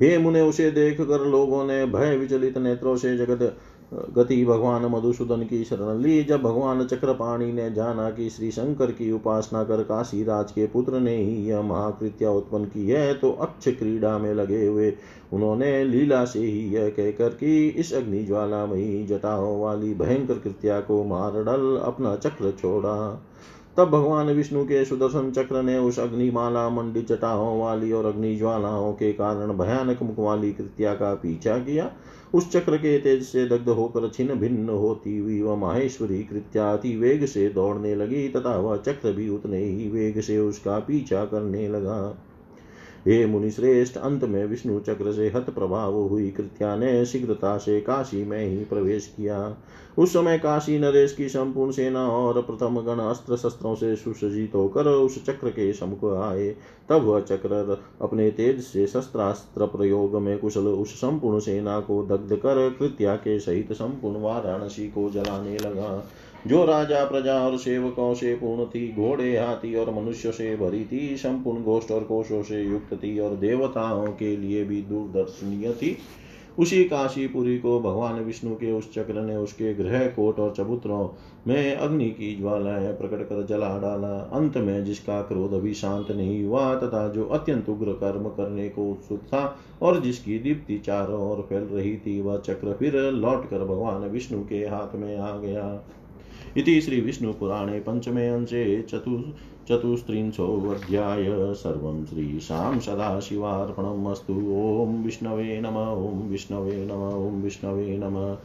हे 0.00 0.16
मुने, 0.18 0.40
उसे 0.40 0.70
देख 0.70 1.00
कर 1.00 1.26
लोगों 1.26 1.64
ने 1.64 1.84
भय 1.86 2.16
विचलित 2.16 2.58
नेत्रों 2.58 2.96
से 2.96 3.16
जगत 3.16 3.56
गति 3.92 4.44
भगवान 4.44 4.84
मधुसूदन 4.86 5.42
की 5.42 5.62
शरण 5.64 5.98
ली। 5.98 6.22
जब 6.24 6.42
भगवान 6.42 6.84
चक्रपाणी 6.84 7.52
ने 7.52 7.70
जाना 7.70 8.08
कि 8.10 8.28
श्री 8.30 8.50
शंकर 8.50 8.90
की 8.90 9.10
उपासना 9.12 9.62
कर 9.64 9.82
काशी 9.82 10.22
राज 10.24 10.52
के 10.52 10.66
पुत्र 10.66 11.00
ने 11.00 11.16
ही 11.16 11.34
यह 11.48 11.62
महाकृत्या 11.62 12.30
उत्पन्न 12.30 12.64
की 12.64 12.88
है 12.88 13.12
तो 13.14 13.30
अक्ष 13.40 13.68
क्रीड़ा 13.68 14.16
में 14.18 14.32
लगे 14.34 14.64
हुए 14.66 14.92
उन्होंने 15.32 15.84
लीला 15.84 16.24
से 16.24 16.38
ही 16.38 16.68
यह 16.74 16.88
कहकर 16.88 17.28
कि 17.30 17.68
इस 17.68 17.92
अग्नि 17.94 18.22
ज्वालामयी 18.24 19.04
जटाओं 19.06 19.60
वाली 19.60 19.92
भयंकर 19.94 20.38
कृत्या 20.38 20.80
को 20.80 21.02
मार 21.04 21.42
डल, 21.44 21.76
अपना 21.82 22.14
चक्र 22.16 22.50
छोड़ा। 22.60 23.22
तब 23.76 23.90
भगवान 23.90 24.26
विष्णु 24.26 24.64
के 24.64 24.84
सुदर्शन 24.84 25.30
चक्र 25.30 25.62
ने 25.62 25.76
उस 25.78 25.98
अग्निमाला 26.00 26.68
मंडी 26.70 27.02
जटाओं 27.02 27.60
वाली 27.60 27.92
और 27.92 28.06
अग्नि 28.06 28.34
ज्वालाओं 28.36 28.92
के 28.92 29.12
कारण 29.12 29.52
भयानक 29.52 30.02
मुख 30.02 30.18
वाली 30.18 30.52
कृत्या 30.52 30.94
का 30.94 31.14
पीछा 31.14 31.56
किया। 31.58 31.90
उस 32.34 32.50
चक्र 32.52 32.76
के 32.76 32.98
तेज 32.98 33.22
से 33.22 33.46
दग्ध 33.46 33.68
होकर 33.68 34.08
छिन्न 34.10 34.34
भिन्न 34.34 34.68
होती 34.68 35.18
हुई 35.18 35.40
वह 35.42 35.56
माहेश्वरी 35.56 36.22
कृत्याति 36.22 36.96
वेग 36.96 37.26
से 37.26 37.48
दौड़ने 37.48 37.94
लगी, 37.94 38.28
तथा 38.28 38.56
वह 38.56 38.76
चक्र 38.76 39.12
भी 39.12 39.28
उतने 39.28 39.58
ही 39.58 39.88
वेग 39.88 40.20
से 40.20 40.38
उसका 40.38 40.78
पीछा 40.78 41.24
करने 41.24 41.68
लगा। 41.68 41.98
हे 43.08 43.24
मुनि 43.26 43.50
श्रेष्ठ 43.50 43.96
अंत 43.96 44.24
में 44.24 44.44
विष्णु 44.46 44.80
चक्र 44.80 45.12
से 45.12 45.28
हत 45.28 45.50
प्रभाव 45.50 45.94
हुई 45.94 46.30
कृत्या 46.30 46.76
ने 46.76 47.04
शीघ्रता 47.06 47.56
से 47.58 47.80
काशी 47.80 48.24
में 48.24 48.44
ही 48.46 48.64
प्रवेश 48.64 49.06
किया। 49.16 49.56
उस 49.98 50.12
समय 50.12 50.38
काशी 50.38 50.78
नरेश 50.78 51.12
की 51.12 51.28
संपूर्ण 51.28 51.72
सेना 51.72 52.06
और 52.08 52.40
प्रथम 52.42 52.80
गण 52.80 53.00
अस्त्र 53.00 53.36
शस्त्रों 53.36 53.74
से 53.74 53.94
सुसज्जित 53.96 54.54
होकर 54.54 54.86
उस 54.86 55.24
चक्र 55.24 55.50
के 55.50 55.72
समुख 55.72 56.04
आए। 56.04 56.48
तब 56.88 57.02
वह 57.02 57.20
चक्र 57.20 57.80
अपने 58.02 58.30
तेज 58.30 58.60
से 58.60 58.86
शस्त्रास्त्र 58.86 59.66
प्रयोग 59.66 60.16
में 60.16 60.38
कुशल 60.38 60.66
उस 60.66 60.94
संपूर्ण 60.94 61.38
सेना 61.38 61.80
को 61.80 62.02
दग्ध 62.06 62.36
कर 62.36 62.68
कृत्या 62.78 63.16
के 63.16 63.38
सहित 63.40 63.72
संपूर्ण 63.72 64.20
वाराणसी 64.20 64.88
को 64.88 65.10
जलाने 65.10 65.56
लगा। 65.58 66.04
जो 66.46 66.64
राजा, 66.64 67.04
प्रजा 67.04 67.34
और 67.34 67.58
सेवकों 67.58 68.14
से 68.14 68.34
पूर्ण 68.34 68.64
थी, 68.64 68.92
घोड़े, 68.92 69.38
हाथी 69.38 69.74
और 69.74 69.94
मनुष्य 69.94 70.32
से 70.32 70.56
भरी 70.56 70.84
थी, 70.84 71.16
संपूर्ण 71.16 71.62
गोष्ठ 71.62 71.90
और 71.90 72.04
कोशों 72.04 72.42
से 72.42 72.62
युक्त 72.62 72.94
थी 72.94 73.18
और 73.18 73.36
देवताओं 73.36 74.06
के 74.06 74.36
लिए 74.36 74.64
भी 74.64 74.82
दूरदर्शनीय 74.82 75.72
थी। 75.72 75.96
उसी 76.58 76.84
काशीपुरी 76.84 77.58
को 77.58 77.80
भगवान 77.80 78.20
विष्णु 78.20 78.54
के 78.54 78.72
उस 78.72 78.92
चक्र 78.94 79.14
ने 79.14 79.36
उसके 79.36 79.74
ग्रह 79.74 80.06
कोट 80.06 80.38
और 80.38 80.54
चबूतरों 80.56 81.08
में 81.46 81.76
अग्नि 81.76 82.08
की 82.10 82.36
ज्वालाएँ 82.36 82.92
प्रकट 82.92 83.22
कर 83.22 83.46
जला 83.46 83.78
डाला। 83.78 84.30
अंत 84.32 84.56
में 84.56 84.84
जिसका 84.84 85.22
क्रोध 85.22 85.52
अभी 85.52 85.74
शांत 85.74 86.10
नहीं 86.10 86.44
हुआ, 86.44 86.74
तथा 86.74 87.08
जो 87.08 87.24
अत्यंत 87.24 87.68
उग्र 87.68 87.92
कर्म 87.92 88.28
करने 88.28 88.68
को 88.68 88.90
उत्सुक 88.90 89.20
था 89.20 89.58
और 89.82 90.00
जिसकी 90.00 90.38
दीप्ति 90.38 90.78
चारों 90.78 91.30
ओर 91.30 91.46
फैल 91.48 91.62
रही 91.62 91.96
थी, 91.96 92.20
वह 92.20 92.38
चक्र 92.38 92.72
फिर 92.72 92.96
लौट 92.96 93.50
कर 93.50 93.64
भगवान 93.64 94.02
विष्णु 94.02 94.44
के 94.44 94.58
हाथ 94.58 94.94
में 94.94 95.16
आ 95.18 95.36
गया। 95.38 95.84
इति 96.56 96.80
श्रीविष्णुपुराणे 96.80 97.80
पञ्चमे 97.80 98.28
अंशे 98.28 98.82
चतु 98.82 99.24
चतुस्त्रिंशोऽध्याय 99.68 101.54
सर्वं 101.54 102.04
श्रीशां 102.06 102.80
सदाशिवार्पणम् 102.80 104.06
अस्तु 104.06 104.32
ॐ 104.32 105.02
विष्णवे 105.04 105.60
नम, 105.60 105.76
ॐ 105.76 106.28
विष्णवे 106.28 106.84
नम, 106.84 107.28
ॐ 107.28 107.42
विष्णवे 107.42 107.96
नमः। 107.98 108.36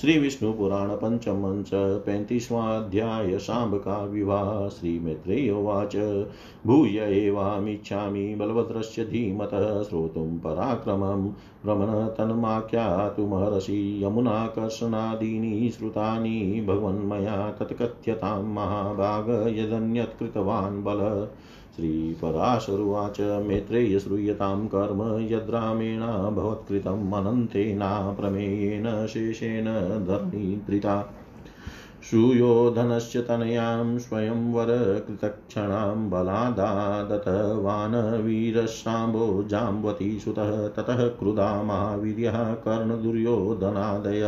श्री 0.00 0.18
विष्णु 0.18 0.52
पुराण 0.52 0.88
पंचम 0.88 1.44
अंश 1.44 1.70
पैंतीसवाध्याय 1.74 3.38
शाम्ब 3.38 3.76
का 3.76 4.04
विवाह 4.04 4.68
श्री 4.68 4.98
मैत्रेय 4.98 5.50
उवाच। 5.50 6.24
भूय 6.66 6.98
एवामीच्छामि 6.98 8.34
बलभद्रस्य 8.34 9.04
धीमतः 9.04 9.82
श्रोतुं 9.82 10.38
पराक्रमं 10.38 11.32
भ्रमणतन्माख्यातुमहर्षि 11.64 14.04
यमुनाकर्षणादीनि 14.04 15.70
श्रुतानि 15.70 16.66
भगवन्मया 16.68 17.50
तत्कथ्यतां 17.50 18.42
महाभाग 18.42 19.58
यदन्यत्कृतवान् 19.58 20.84
बल। 20.84 21.28
श्रीपराशरुवाच 21.76 23.20
मैत्रेय 23.46 23.98
श्रूयतां 23.98 24.66
कर्म 24.74 25.00
यद्रामेण 25.32 26.00
भवत्कृतम् 26.36 27.12
अनन्तेना 27.14 27.90
प्रमेयेन 28.20 28.86
शेषेण 29.06 29.64
धर्मीधृता 30.06 30.94
सुयोधनस्य 32.10 33.20
तनयां 33.28 33.98
स्वयंवरकृतक्षणां 33.98 35.96
वीरशाम्भो 38.24 39.26
जाम्बवती 39.50 40.10
सुतः 40.24 40.52
ततः 40.76 41.06
क्रुधा 41.18 41.50
महावीर्यः 41.62 42.38
कर्णदुर्योधनादय 42.66 44.22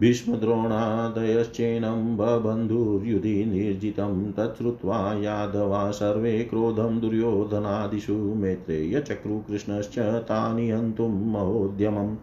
भीष्मद्रोणादयश्चेनं 0.00 2.16
बबन्धुर्युधि 2.16 3.44
निर्जितं 3.44 4.32
तच्छ्रुत्वा 4.32 5.18
यादवा 5.18 5.90
सर्वे 5.90 6.44
क्रोधं 6.44 7.00
दुर्योधनादिषु 7.00 8.12
मैत्रेयचक्रुकृष्णश्च 8.12 9.98
तानि 9.98 10.70
हन्तुं 10.70 11.08
महोद्यमम्। 11.08 12.16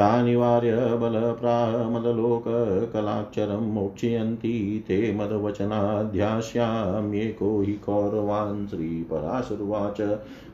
तानिवार्य 0.00 0.96
बलप्रामदलोककलाक्षरं 1.00 3.72
मोक्षयन्ति 3.72 4.84
ते 4.88 5.14
मदवचनाध्यास्याम्येको 5.14 7.60
हि 7.60 7.72
कौरवान् 7.72 8.66
श्रीपराशुर्वाच। 8.66 10.00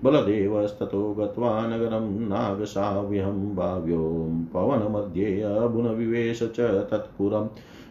बलदेवस्ततो 0.04 1.14
गत्वा 1.14 1.66
नगरं 1.66 2.28
नागसाव्यहं 2.28 3.56
भाव्यों 3.56 4.44
पवनमध्ये 4.44 5.42
अभुनविवेश 5.42 6.42
च 6.42 6.88
तत्पुरम् 6.90 7.48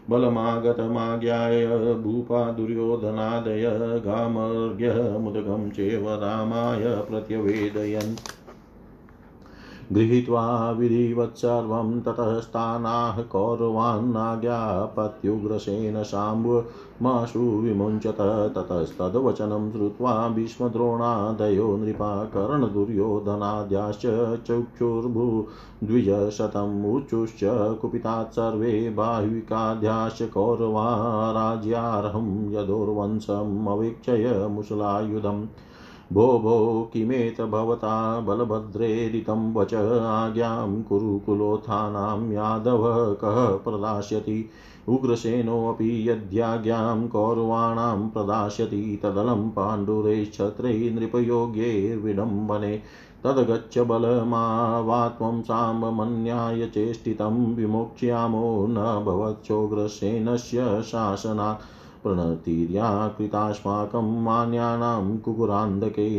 बलमागतमाज्ञाय 0.09 1.67
भूपा 2.03 2.51
दुर्योधनादय 2.51 3.63
गामर्घ्यमुदकं 4.05 5.69
चेव 5.69 6.09
रामाय 6.09 7.05
प्रत्यवेदयन्। 7.09 8.15
गृहीत्वा 9.93 10.71
विधिवत्सर्वं 10.71 12.01
ततस्तानाः 12.01 13.21
कौरवान्नाज्ञापत्युग्रसेन 13.31 16.03
शाम्बमाशु 16.03 17.39
विमुञ्चत 17.39 18.17
ततस्तद्वचनं 18.55 19.71
श्रुत्वा 19.71 20.27
भीष्मद्रोणादयो 20.27 21.77
नृपा 21.77 22.25
कर्णदुर्योधनाद्याश्च 22.35 24.05
चक्षुर्भू 24.47 25.45
द्विजशतम् 25.83 26.93
ऊचुश्च 26.93 27.39
कुपितात् 27.81 28.33
सर्वे 28.33 28.89
बाह्विकाद्याश्च 28.89 30.29
कौरवा 30.33 30.85
राज्यार्हं 31.31 32.53
यदोर्वंशम् 32.53 33.67
अवीक्षय 33.67 34.47
मुसलायुधम् 34.49 35.45
भो 36.13 36.39
भो 36.39 36.89
किमेत 36.93 37.41
भवता 37.41 38.19
बलभद्रेरितं 38.19 39.53
वच 39.53 39.73
आज्ञां 39.73 40.83
कुरुकुलोत्थानां 40.83 42.31
यादव 42.31 43.13
कः 43.13 43.45
प्रदास्यति? 43.47 44.49
उग्रसेनोऽपि 44.89 46.09
यद्याज्ञां 46.09 47.07
कौरवाणां 47.07 48.09
प्रदास्यति। 48.09 48.99
तदलं 49.03 49.49
पाण्डुरैश्छत्रै 49.49 50.89
नृपयोग्यैर्विडम्बने 50.89 52.81
तद्गच्छ 53.23 53.79
बलमावा 53.79 55.09
त्वं 55.09 55.41
साम्बमन्याय 55.41 56.67
चेष्टितं 56.67 57.55
विमोक्ष्यामो 57.55 58.67
न 58.69 59.03
भवच्छोग्रसेनस्य 59.05 60.81
शासनात्। 60.81 61.74
प्रणतिर्या 62.05 63.07
कृतास्माकं 63.17 64.23
मान्यानां 64.23 65.17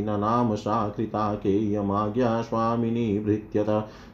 न 0.03 0.21
नाम 0.21 0.55
सा 0.55 0.89
कृताकेयमाज्ञा 0.89 2.43
स्वामिनी 2.43 3.19
भृत्यत 3.21 3.71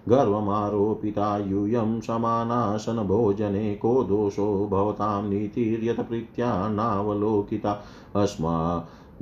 गर्वमारोपिता 0.08 1.36
यूयं 1.38 2.00
समानासनभोजने 2.00 3.74
को 3.74 4.04
दोषो 4.04 4.48
भवतां 4.66 5.22
नीतिर्यतप्रीत्या 5.28 6.68
नावलोकिता 6.68 7.80
अस्मा 8.16 8.56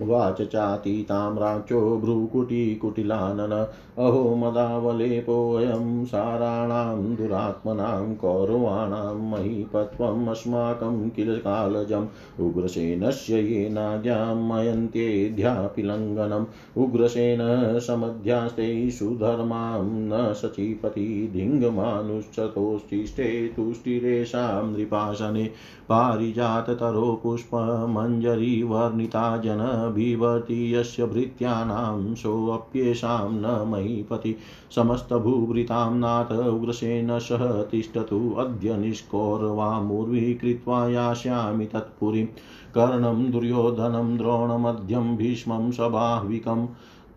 उवाच 0.01 0.41
चातीतां 0.41 1.37
राक्षो 1.37 1.97
भ्रूकुटीकुटिलानन। 1.97 3.67
अहो 3.97 4.35
मदावलेपोऽयं 4.35 6.05
साराणां 6.05 7.15
दुरात्मनां 7.15 8.15
कौरवाणां 8.15 9.15
महीपत्वम् 9.15 10.27
अस्माकं 10.27 11.09
किल 11.09 11.37
कालजम् 11.37 12.41
उग्रसेनस्य 12.41 13.35
येनाज्ञां 13.35 14.35
मयन्त्येध्यापि 14.35 15.83
उग्रसेन 16.77 17.79
समध्यास्ते 17.79 18.91
सुधर्मां 18.91 19.83
न 19.83 20.33
सचीपति 20.33 21.29
धिङ्गमानुश्चतोष्टिष्ठे 21.33 23.47
तुष्टिरेषां 23.47 24.65
नृपाशने। 24.65 25.51
पारिजाततरो 25.89 27.19
पुष्पमञ्जरीवर्णिता 27.23 29.37
जन 29.37 29.86
बिभर्ति 29.87 30.75
यस्य 30.75 31.05
भृत्यानां 31.05 32.15
सोऽप्येषां 32.15 33.31
न 33.31 33.67
महीपति 33.67 34.35
समस्तभूभृतां 34.75 35.95
नाथ 35.95 36.31
उग्रसेन 36.31 37.19
सह 37.19 37.63
तिष्ठतु 37.63 38.35
अद्य 38.37 38.77
निष्कौरवामुर्वी 38.77 40.33
कृत्वा 40.33 40.89
यास्यामि 40.89 41.65
तत्पुरीं। 41.65 42.25
कर्णं 42.75 43.31
दुर्योधनं 43.31 44.17
द्रोणमध्यं 44.17 45.17
भीष्मं 45.17 45.71
सबाह्विकं 45.71 46.65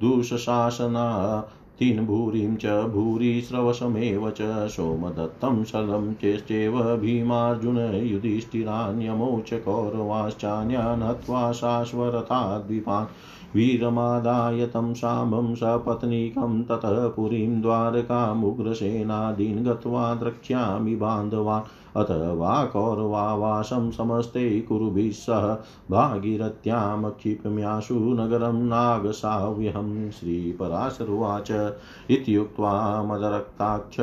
दुःशासना 0.01 1.49
तीन् 1.81 2.01
भूरिं 2.07 2.57
च 2.62 2.72
भूरिस्रवसमेव 2.95 4.24
च 4.39 4.47
सोमदत्तं 4.72 5.62
शलं 5.70 6.03
चेश्चैव 6.22 6.74
भीमार्जुन 7.05 7.76
युधिष्ठिरान्यमौ 8.07 9.28
च 9.49 9.61
कौरवाश्चान्यान् 9.64 11.03
हत्वा 11.03 11.45
शाश्वरताद्विपान् 11.61 13.07
वीरमादाय 13.57 14.66
तं 14.74 14.93
सपत्नीकं 15.03 16.53
ततः 16.70 16.99
पुरीं 17.16 17.61
द्वारकामुग्रसेनादीन् 17.62 19.64
गत्वा 19.66 20.05
द्रक्ष्यामि 20.24 20.95
बान्धवान् 21.05 21.64
अथ 21.97 22.38
वा 22.38 22.64
कौरवावासं 22.64 23.91
समस्ते 23.91 24.61
कुरुभिः 24.61 25.12
सह 25.12 25.57
भागीरथ्यां 25.91 27.11
क्षिप्म्याशु 27.11 27.95
नगरं 27.95 28.68
नागसाव्यहं 28.68 30.11
श्रीपराशरुवाच 30.11 31.74
इत्युक्त्वा 32.11 33.03
मदरक्ताक्ष 33.03 33.97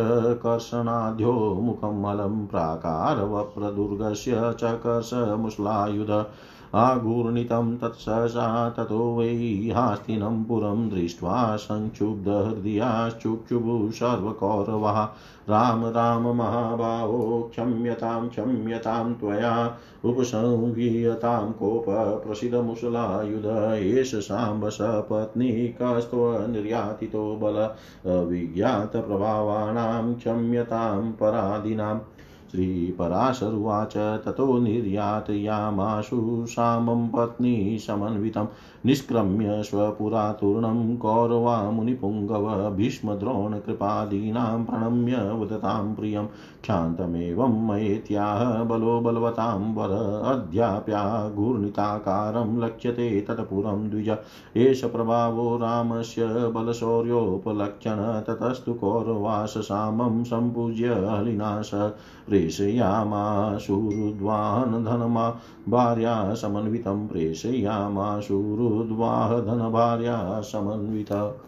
कर्षणाढ्यो 0.43 1.61
मुखं 1.61 2.01
मलं 2.01 2.47
प्राकारवप्रदुर्गस्य 2.47 4.55
चकर्ष 4.61 5.09
मुश्लायुध 5.45 6.25
आघूर्णितं 6.74 7.78
तत्सहसा 7.78 8.70
ततो 8.70 9.18
वै 9.18 9.72
हास्तिनं 9.76 10.43
पुरं 10.43 10.89
दृष्ट्वा 10.89 11.55
संक्षुब्धहृदयाश्चुक्षुभु 11.55 13.91
सर्वकौरवाः 13.91 15.07
राम 15.49 15.86
राम, 15.86 16.36
महाभावो, 16.36 17.47
क्षम्यतां 17.51 18.30
क्षम्यतां 18.30 19.13
त्वया। 19.13 19.78
उपसंहीयतां 20.03 21.51
कोप 21.51 22.24
प्रसिद्धमुसलायुध 22.28 23.74
एष 23.74 24.15
साम्ब 24.15 24.70
सपत्नीकस्त्वनिर्यातितो 24.70 27.36
बल। 27.36 27.70
विज्ञातप्रभावाणां 28.24 30.13
क्षम्यतां 30.13 31.11
पराधीनाम् 31.11 31.99
श्रीपराशरुवाच 32.52 33.98
ततो 33.98 34.58
निर्यातयामाशु 34.58 36.45
सामं 36.50 37.08
पत्नी 37.08 37.80
समन्वितं। 37.80 38.45
निष्क्रम्य 38.86 39.64
स्वपुरातूर्णं 39.64 40.98
कौरवामुनिपुङ्गव 40.98 42.76
भीष्मद्रोणकृपादीनां 42.76 44.66
प्रणम्य 44.66 45.16
वदतां 45.16 45.95
प्रियं। 45.95 46.26
क्षान्तमेवं 46.62 47.68
मयेत्याह 47.68 48.64
बलो 48.64 49.00
बलवतां 49.00 49.74
वर 49.74 50.24
अद्याप्याघूर्णिताकारं 50.26 52.64
लक्ष्यते 52.64 53.22
तत्पुरं 53.22 53.89
द्विज। 53.89 54.16
एष 54.56 54.84
प्रभावो 54.84 55.58
रामस्य 55.58 56.26
बलशौर्योपलक्षण। 56.26 58.22
ततस्तु 58.22 58.74
कौरवाससामं 58.74 60.24
सम्पूज्य 60.24 60.88
हलिनाश। 60.88 61.72
प्रेषयामाशुरुद्वाहन 62.38 64.83
धनमा 64.83 65.41
भार्या 65.69 66.33
समन्वितं 66.33 67.07
प्रेषयामाशुरुद्वाह 67.07 69.39
धन 69.39 69.71
भार्या 69.71 70.41
समन्विता 70.41 71.43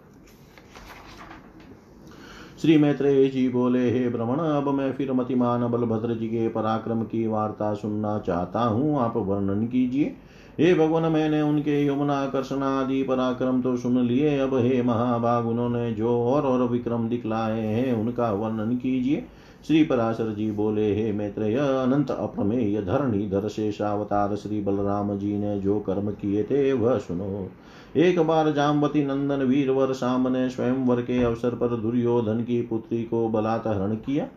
श्री 2.62 2.78
मैत्रेय 2.78 3.30
जी 3.30 3.50
बोले, 3.50 3.92
हे 3.92 4.10
भ्रमण 4.10 4.38
अब 4.38 4.70
मैं 4.70 4.94
फिर 4.94 5.14
मतिमान 5.14 5.68
बलभद्र 5.68 6.16
जी 6.16 6.28
के 6.28 6.50
पराक्रम 6.50 7.04
की 7.04 7.28
वार्ता 7.28 7.74
सुनना 7.74 8.20
चाहता 8.20 8.62
हूँ। 8.62 9.00
आप 9.00 9.18
वर्णन 9.18 9.68
कीजिए। 9.68 10.16
हे 10.60 10.74
भगवान, 10.74 11.12
मैंने 11.12 11.42
उनके 11.42 11.86
यमुना 11.86 11.96
यमुनाकर्षण 11.96 12.64
आदि 12.64 13.04
पराक्रम 13.04 13.62
तो 13.62 13.78
सुन 13.78 13.98
लिए। 13.98 14.40
अब 14.40 14.54
हे 14.54 14.82
महाभाग, 14.82 15.48
उन्होंने 15.48 15.92
जो 15.92 16.24
और 16.24 16.42
और 16.42 16.68
विक्रम 16.68 17.10
दिखलाए 17.10 17.62
हैं, 17.62 17.94
उनका 17.94 18.32
वर्णन 18.32 18.78
कीजिए। 18.78 19.26
श्री 19.68 19.84
पराशर 19.84 20.34
जी 20.34 20.52
बोले 20.52 20.96
हे 20.96 21.12
मैत्रेय, 21.12 21.58
अनंत 21.58 22.12
अप्रमेय 22.12 22.82
धरणीधर 22.82 23.48
शेषावतार 23.48 24.36
श्री 24.36 24.62
बलराम 24.62 25.18
जी 25.18 25.38
ने 25.38 25.60
जो 25.60 25.80
कर्म 25.80 26.12
किए 26.12 26.44
थे, 26.44 26.74
वह 26.74 26.98
सुनो। 26.98 27.50
एक 27.96 28.20
बार 28.20 28.52
जामवती 28.52 29.06
नंदन 29.06 29.36
वीरवर 29.36 29.94
शाम 29.94 30.28
ने 30.28 30.50
स्वयंवर 30.50 31.02
के 31.02 31.24
अवसर 31.24 31.50
पर 31.50 31.68
दुर्योधन 31.68 32.44
की 32.44 32.62
पुत्री 32.62 33.04
को 33.04 33.30
बलात् 33.30 33.68
हरण 33.68 33.96
किया। 33.96 34.28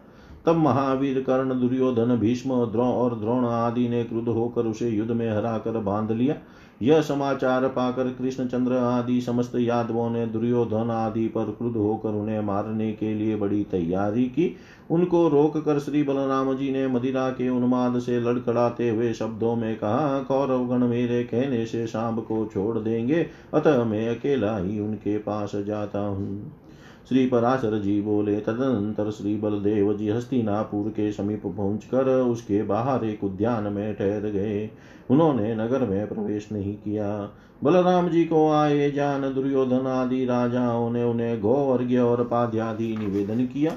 तब 0.47 0.57
महावीर 0.57 1.21
कर्ण, 1.21 1.61
दुर्योधन, 1.61 2.17
भीष्म 2.17 2.51
द्रोण 2.51 2.87
और 2.87 3.19
द्रोण 3.19 3.45
आदि 3.45 3.89
ने 3.89 4.05
क्रुद्ध 4.05 4.29
होकर 4.29 4.67
उसे 4.67 4.89
युद्ध 4.89 5.11
में 5.11 5.37
हरा 5.37 5.59
कर 5.59 5.79
बाँध 5.79 6.13
लिया। 6.13 6.35
यह 6.83 7.01
समाचार 7.01 7.67
पाकर 7.69 8.09
कृष्णचंद्र 8.11 8.73
आदि 8.73 9.21
समस्त 9.21 9.53
यादवों 9.55 10.11
ने 10.11 10.27
दुर्योधन 10.27 10.91
आदि 10.91 11.27
पर 11.29 11.45
क्रुद्ध 11.45 11.77
होकर 11.77 12.09
उन्हें 12.09 12.41
मारने 12.41 12.93
के 12.93 13.15
लिए 13.15 13.37
बड़ी 13.37 13.63
तैयारी 13.65 14.25
की। 14.25 14.57
उनको 14.91 15.29
रोक 15.29 15.57
कर 15.57 15.79
श्री 15.79 16.03
बलराम 16.03 16.55
जी 16.55 16.71
ने 16.73 16.87
मदिरा 16.89 17.31
के 17.31 17.49
उन्माद 17.49 17.99
से 17.99 18.21
लड़खड़ाते 18.21 18.89
हुए 18.89 19.13
शब्दों 19.13 19.55
में 19.57 19.77
कहा, 19.77 20.19
कौरवगण 20.23 20.87
मेरे 20.87 21.23
कहने 21.25 21.67
से 21.67 21.87
सांप 21.87 22.25
को 22.29 22.45
छोड़ 22.47 22.79
देंगे, 22.79 23.27
अतः 23.55 23.85
मैं 23.85 24.09
अकेला 24.09 24.57
ही 24.57 24.81
उनके 24.81 25.19
पास 25.19 25.53
जाता 25.57 26.01
हूँ। 26.01 26.62
श्री 27.09 27.27
पराशर 27.27 27.79
जी 27.79 28.01
बोले 28.01 28.41
तदनंतर 28.41 29.11
श्री 29.11 29.37
बलदेव 29.37 29.93
जी 29.97 30.09
हस्तिनापुर 30.09 30.91
के 30.91 31.13
समीप 31.13 31.43
पहुंचकर 31.47 32.09
उसके 32.09 32.63
बाहर 32.63 33.05
एक 33.05 33.25
उद्यान 33.25 33.73
में 33.73 33.95
ठहर 33.95 34.21
गए। 34.21 34.71
उन्होंने 35.11 35.55
नगर 35.55 35.87
में 35.87 36.07
प्रवेश 36.07 36.49
नहीं 36.53 36.75
किया। 36.75 37.31
बलराम 37.65 38.09
जी 38.09 38.25
को 38.25 38.51
आए 38.51 38.91
जान 38.91 39.35
दुर्योधन 39.35 39.87
आदि 39.87 40.25
राजाओं 40.25 40.91
ने 40.91 41.05
उन्हें 41.05 41.41
गौवर्ग 41.41 41.99
और 42.01 42.25
पाध्यादि 42.25 42.97
निवेदन 42.97 43.47
किया। 43.47 43.73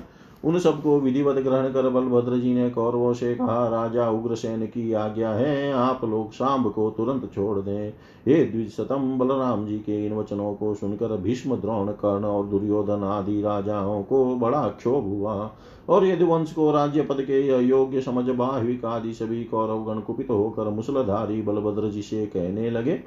उन 0.46 0.58
सबको 0.60 1.00
विधिवत 1.00 1.36
ग्रहण 1.36 1.72
कर 1.72 1.90
बलभद्र 1.90 2.38
जी 2.38 2.54
ने 2.54 2.70
कौरवों 2.70 3.14
से 3.14 3.34
कहा, 3.36 3.68
राजा 3.68 4.10
उग्रसेन 4.10 4.66
की 4.66 4.94
आज्ञा 4.94 5.30
है, 5.30 5.72
आप 5.74 6.04
लोग 6.06 6.32
सांब 6.32 6.72
को 6.72 6.90
तुरंत 6.90 7.30
छोड़ 7.36 7.60
दें। 7.60 7.90
हे 8.28 8.46
द्विशतम 8.46 9.18
बलराम 9.18 9.66
जी 9.66 9.78
के 9.78 10.06
इन 10.06 10.14
वचनों 10.14 10.54
को 10.54 10.74
सुनकर 10.74 11.18
भीष्म, 11.18 11.56
द्रोण, 11.56 11.92
कर्ण 11.92 12.26
और 12.26 12.46
दुर्योधन 12.46 13.04
आदि 13.04 13.42
राजाओं 13.42 14.04
को 14.04 14.24
बड़ा 14.36 14.68
क्षोभ 14.68 15.04
हुआ। 15.04 15.52
और 15.90 16.06
यदुवंश 16.06 16.54
को 16.54 16.72
राज्य 16.72 17.02
पद 17.02 17.22
के 17.22 17.50
अयोग्य 17.50 18.02
समझ 18.02 18.26
बाहिक 18.26 18.86
आदि 18.86 19.14
सभी 19.14 19.44
कौरव 19.44 19.84
गण 19.84 20.00
कुपित 20.00 20.30
होकर 20.30 20.70
मुसलधारी 20.70 21.42
बलभद्र 21.42 21.90
जी 21.90 22.02
से 22.02 22.26
कहने 22.26 22.70
लगे, 22.70 23.04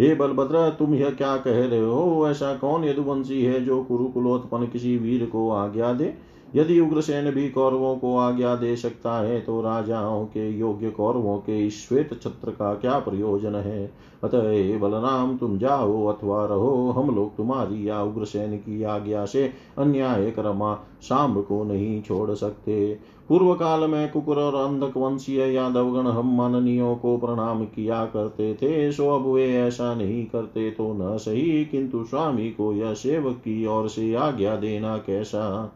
हे 0.00 0.14
बलभद्र, 0.14 0.68
तुम 0.70 0.94
यह 0.94 1.10
क्या 1.10 1.36
कह 1.36 1.66
रहे 1.66 1.84
हो? 1.84 2.28
ऐसा 2.28 2.54
कौन 2.56 2.84
यदुवंशी 2.84 3.42
है 3.44 3.64
जो 3.64 3.82
कुरुकुलोत्पन्न 3.84 4.66
किसी 4.66 4.96
वीर 4.98 5.24
को 5.26 5.50
आज्ञा 5.50 5.92
दे? 5.92 6.14
यदि 6.54 6.80
उग्रसेन 6.80 7.30
भी 7.30 7.48
कौरवों 7.50 7.96
को 7.96 8.16
आज्ञा 8.18 8.54
दे 8.54 8.76
सकता 8.76 9.20
है 9.20 9.40
तो 9.40 9.60
राजाओं 9.60 10.24
के 10.24 10.50
योग्य 10.50 10.90
कौरवों 10.90 11.38
के 11.38 11.70
श्वेत 11.70 12.20
छत्र 12.22 12.50
का 12.50 12.74
क्या 12.74 12.98
प्रयोजन 12.98 13.54
है? 13.54 13.92
अतः 14.24 14.78
बलराम, 14.78 15.36
तुम 15.38 15.58
जाओ 15.58 16.06
अथवा 16.06 16.44
रहो, 16.46 16.90
हम 16.90 17.14
लोग 17.14 17.36
तुम्हारी 17.36 17.88
या 17.88 18.02
उग्रसेन 18.02 18.56
की 18.56 18.82
आज्ञा 18.82 19.24
से 19.24 19.52
अन्याय 19.78 20.30
करमा 20.30 20.74
शाम 21.02 21.40
को 21.42 21.64
नहीं 21.64 22.02
छोड़ 22.02 22.34
सकते। 22.34 22.98
पूर्व 23.28 23.54
काल 23.54 23.90
में 23.90 24.10
कुकुर 24.12 24.36
और 24.36 24.54
अंधक 24.54 24.96
वंशीय 24.96 25.40
यादवगण 25.40 26.06
हम 26.06 26.36
माननीयों 26.36 26.96
को 26.96 27.16
प्रणाम 27.18 27.64
किया 27.64 28.04
करते 28.04 28.54
थे, 28.54 28.92
सो 28.92 29.08
अब 29.10 29.26
वे 29.26 29.56
ऐसा 29.56 29.94
नहीं 29.94 30.26
करते 30.26 30.70
तो 30.70 30.92
न 30.92 31.18
सही, 31.18 31.64
किंतु 31.64 32.04
स्वामी 32.04 32.50
को 32.50 32.72
यह 32.72 32.94
सेवक 32.94 33.36
की 33.36 33.66
ओर 33.66 33.88
से 33.88 34.14
आज्ञा 34.14 34.56
देना 34.56 34.96
कैसा? 34.96 35.72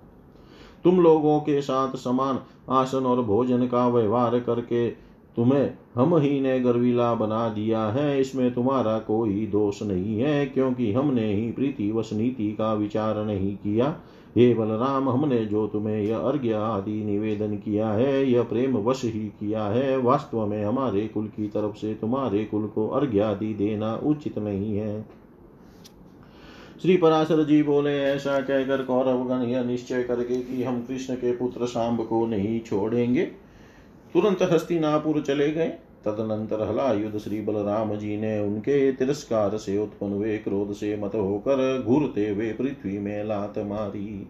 तुम 0.84 1.00
लोगों 1.00 1.40
के 1.40 1.60
साथ 1.62 1.96
समान 1.96 2.38
आसन 2.70 3.06
और 3.06 3.22
भोजन 3.22 3.66
का 3.66 3.88
व्यवहार 3.88 4.40
करके 4.40 4.88
तुम्हें 5.36 5.70
हम 5.94 6.16
ही 6.16 6.40
ने 6.40 6.60
गर्वीला 6.60 7.14
बना 7.14 7.48
दिया 7.48 7.84
है। 7.86 8.20
इसमें 8.20 8.54
तुम्हारा 8.54 8.98
कोई 8.98 9.46
दोष 9.46 9.82
नहीं 9.82 10.20
है, 10.20 10.46
क्योंकि 10.46 10.92
हमने 10.92 11.34
ही 11.34 11.50
प्रीतिवश 11.52 12.12
नीति 12.12 12.52
का 12.52 12.72
विचार 12.74 13.24
नहीं 13.24 13.56
किया। 13.56 13.96
हे 14.36 14.54
बलराम, 14.54 15.08
हमने 15.08 15.44
जो 15.44 15.66
तुम्हें 15.66 16.02
यह 16.02 16.18
अर्घ्य 16.18 16.52
आदि 16.52 17.04
निवेदन 17.04 17.56
किया 17.56 17.88
है, 17.88 18.30
यह 18.30 18.42
प्रेम 18.42 18.76
वश 18.76 19.04
ही 19.04 19.26
किया 19.40 19.64
है। 19.64 19.96
वास्तव 19.98 20.46
में 20.46 20.64
हमारे 20.64 21.06
कुल 21.08 21.26
की 21.26 21.48
तरफ़ 21.48 21.76
से 21.76 21.94
तुम्हारे 21.94 22.44
कुल 22.44 22.66
को 22.66 22.88
अर्घ्य 22.88 23.20
आदि 23.20 23.54
देना 23.54 23.94
उचित 24.04 24.38
नहीं 24.38 24.76
है। 24.76 25.19
श्री 26.82 26.96
पराशर 26.96 27.42
जी 27.44 27.62
बोले, 27.62 27.98
ऐसा 28.00 28.40
कहकर 28.40 28.82
कौरवगण 28.82 29.42
यह 29.42 29.64
निश्चय 29.64 30.02
करके 30.02 30.36
कि 30.36 30.62
हम 30.62 30.80
कृष्ण 30.82 31.14
के 31.14 31.32
पुत्र 31.32 31.66
सांब 31.66 32.06
को 32.06 32.26
नहीं 32.26 32.60
छोड़ेंगे। 32.60 33.24
तुरंत 34.14 34.42
हस्तिनापुर 34.42 35.20
चले 35.20 35.50
गए। 35.50 35.68
तदनंतर 36.04 36.62
हलायुध 36.68 37.18
श्री 37.18 37.40
बलराम 37.40 37.94
जी 37.94 38.16
ने 38.16 38.38
उनके 38.40 38.92
तिरस्कार 38.92 39.56
से 39.56 39.76
उत्पन्न 39.78 40.12
हुए 40.12 40.36
क्रोध 40.38 40.72
से 40.72 40.96
मत 40.96 41.14
होकर 41.14 41.82
घूरते 41.82 42.28
हुए 42.28 42.52
पृथ्वी 42.52 42.98
में 42.98 43.24
लात 43.24 43.58
मारी। 43.58 44.26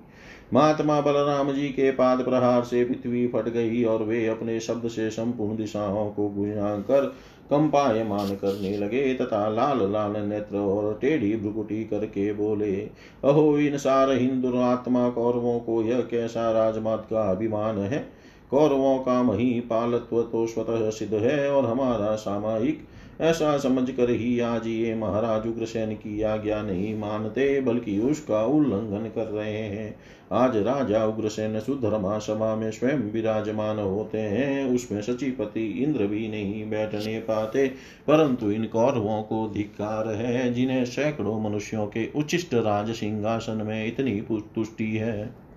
महात्मा 0.55 1.01
बलराम 1.01 1.53
जी 1.53 1.69
के 1.69 1.91
पाद 1.91 2.25
प्रहार 2.25 2.63
से 2.63 2.85
पृथ्वी 2.85 3.27
फट 3.29 3.49
गई 3.49 3.85
और 3.85 4.03
वे 4.03 4.27
अपने 4.27 4.61
शब्द 4.61 4.89
से 4.89 5.11
संपूर्ण 5.11 5.57
दिशाओं 5.57 6.11
को 6.11 6.29
गुजा 6.29 6.77
कर 6.81 7.13
कंपायमान 7.51 8.29
करने 8.29 8.77
लगे 8.77 9.15
तथा 9.15 9.49
लाल 9.49 9.93
लाल 9.93 10.17
नेत्र 10.17 10.57
और 10.57 10.99
टेढ़ी 11.01 11.37
भ्रुकुटी 11.37 11.85
करके 11.85 12.33
बोले, 12.33 12.77
अहो 13.25 13.59
इन 13.59 13.79
सार 13.79 14.11
हिंदू 14.11 14.59
आत्मा 14.59 15.09
कौरवों 15.11 15.61
को 15.61 15.83
यह 15.83 16.01
कैसा 16.01 16.51
राजमात 16.53 17.07
का 17.11 17.31
अभिमान 17.31 17.79
है? 17.79 18.21
कौरवों 18.51 18.99
का 18.99 19.23
मही 19.23 19.61
पालत्व 19.61 20.23
तो 20.23 20.47
स्वतः 20.47 20.91
सिद्ध 20.91 21.15
है 21.15 21.51
और 21.51 21.67
हमारा 21.67 22.15
सामायिक 22.15 22.87
ऐसा 23.21 23.59
समझ 23.59 23.91
कर 23.91 24.11
ही 24.11 24.41
आज 24.41 24.66
ये 24.66 24.95
महाराज 24.95 25.47
उग्रसेन 25.47 25.95
की 25.95 26.23
आज्ञा 26.23 26.62
नहीं 26.62 26.99
मानते, 26.99 27.61
बल्कि 27.61 27.99
उसका 27.99 28.45
उल्लंघन 28.45 29.09
कर 29.09 29.25
रहे 29.25 29.59
हैं। 29.59 29.95
आज 30.33 30.57
राजा 30.57 31.05
उग्रसेन 31.05 31.61
सुधर्मा 31.61 32.18
सभा 32.18 32.55
में 32.57 32.71
स्वयं 32.71 32.99
विराजमान 32.99 33.79
होते 33.79 34.18
हैं। 34.18 34.75
उसमें 34.75 35.03
सचिपति 35.03 35.66
इंद्र 35.66 36.07
भी 36.07 36.29
नहीं 36.29 36.71
बैठने 36.71 37.18
पाते, 37.21 37.68
परंतु 38.07 38.51
इन 38.51 38.64
कौरवों 38.64 39.23
को 39.23 39.49
धिकार 39.49 40.09
है, 40.09 40.53
जिन्हें 40.55 40.85
सैकड़ों 40.85 41.41
मनुष्यों 41.41 41.87
के 41.87 42.09
उचिष्ट 42.16 42.55
राज 42.55 42.91
सिंहासन 42.91 43.62
में 43.66 43.87
इतनी 43.87 44.21
तुष्टि 44.55 44.97
है। 44.97 45.50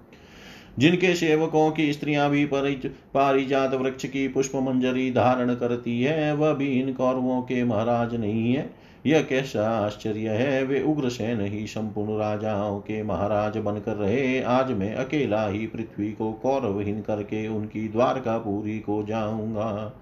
जिनके 0.80 1.14
सेवकों 1.16 1.72
की 1.72 1.94
स्त्रियाँ 1.94 2.30
भी 2.30 2.46
पारिजात 2.46 3.74
वृक्ष 3.74 4.06
की 4.06 4.28
पुष्प 4.28 4.56
मंजरी 4.56 5.12
धारण 5.12 5.54
करती 5.56 6.02
है, 6.04 6.34
वह 6.34 6.54
भी 6.54 6.68
इन 6.82 6.94
कौरवों 6.94 7.42
के 7.42 7.64
महाराज 7.64 8.16
नहीं 8.16 8.54
है। 8.54 8.70
यह 9.06 9.22
कैसा 9.22 9.68
आश्चर्य 9.86 10.30
है, 10.30 10.64
वे 10.64 10.82
उग्रसेन 10.82 11.42
ही 11.42 11.68
संपूर्ण 11.68 12.18
राजाओं 12.18 12.80
के 12.80 13.04
महाराज 13.04 13.58
बनकर 13.58 13.96
रहे। 13.96 14.42
आज 14.42 14.72
मैं 14.72 14.94
अकेला 14.96 15.48
ही 15.48 15.66
पृथ्वी 15.68 16.12
को 16.12 16.32
कौरवहीन 16.34 17.02
करके 17.02 17.48
उनकी 17.48 17.88
द्वारका 17.88 18.38
पूरी 18.38 18.80
को 18.80 19.04
जाऊँगा। 19.04 19.94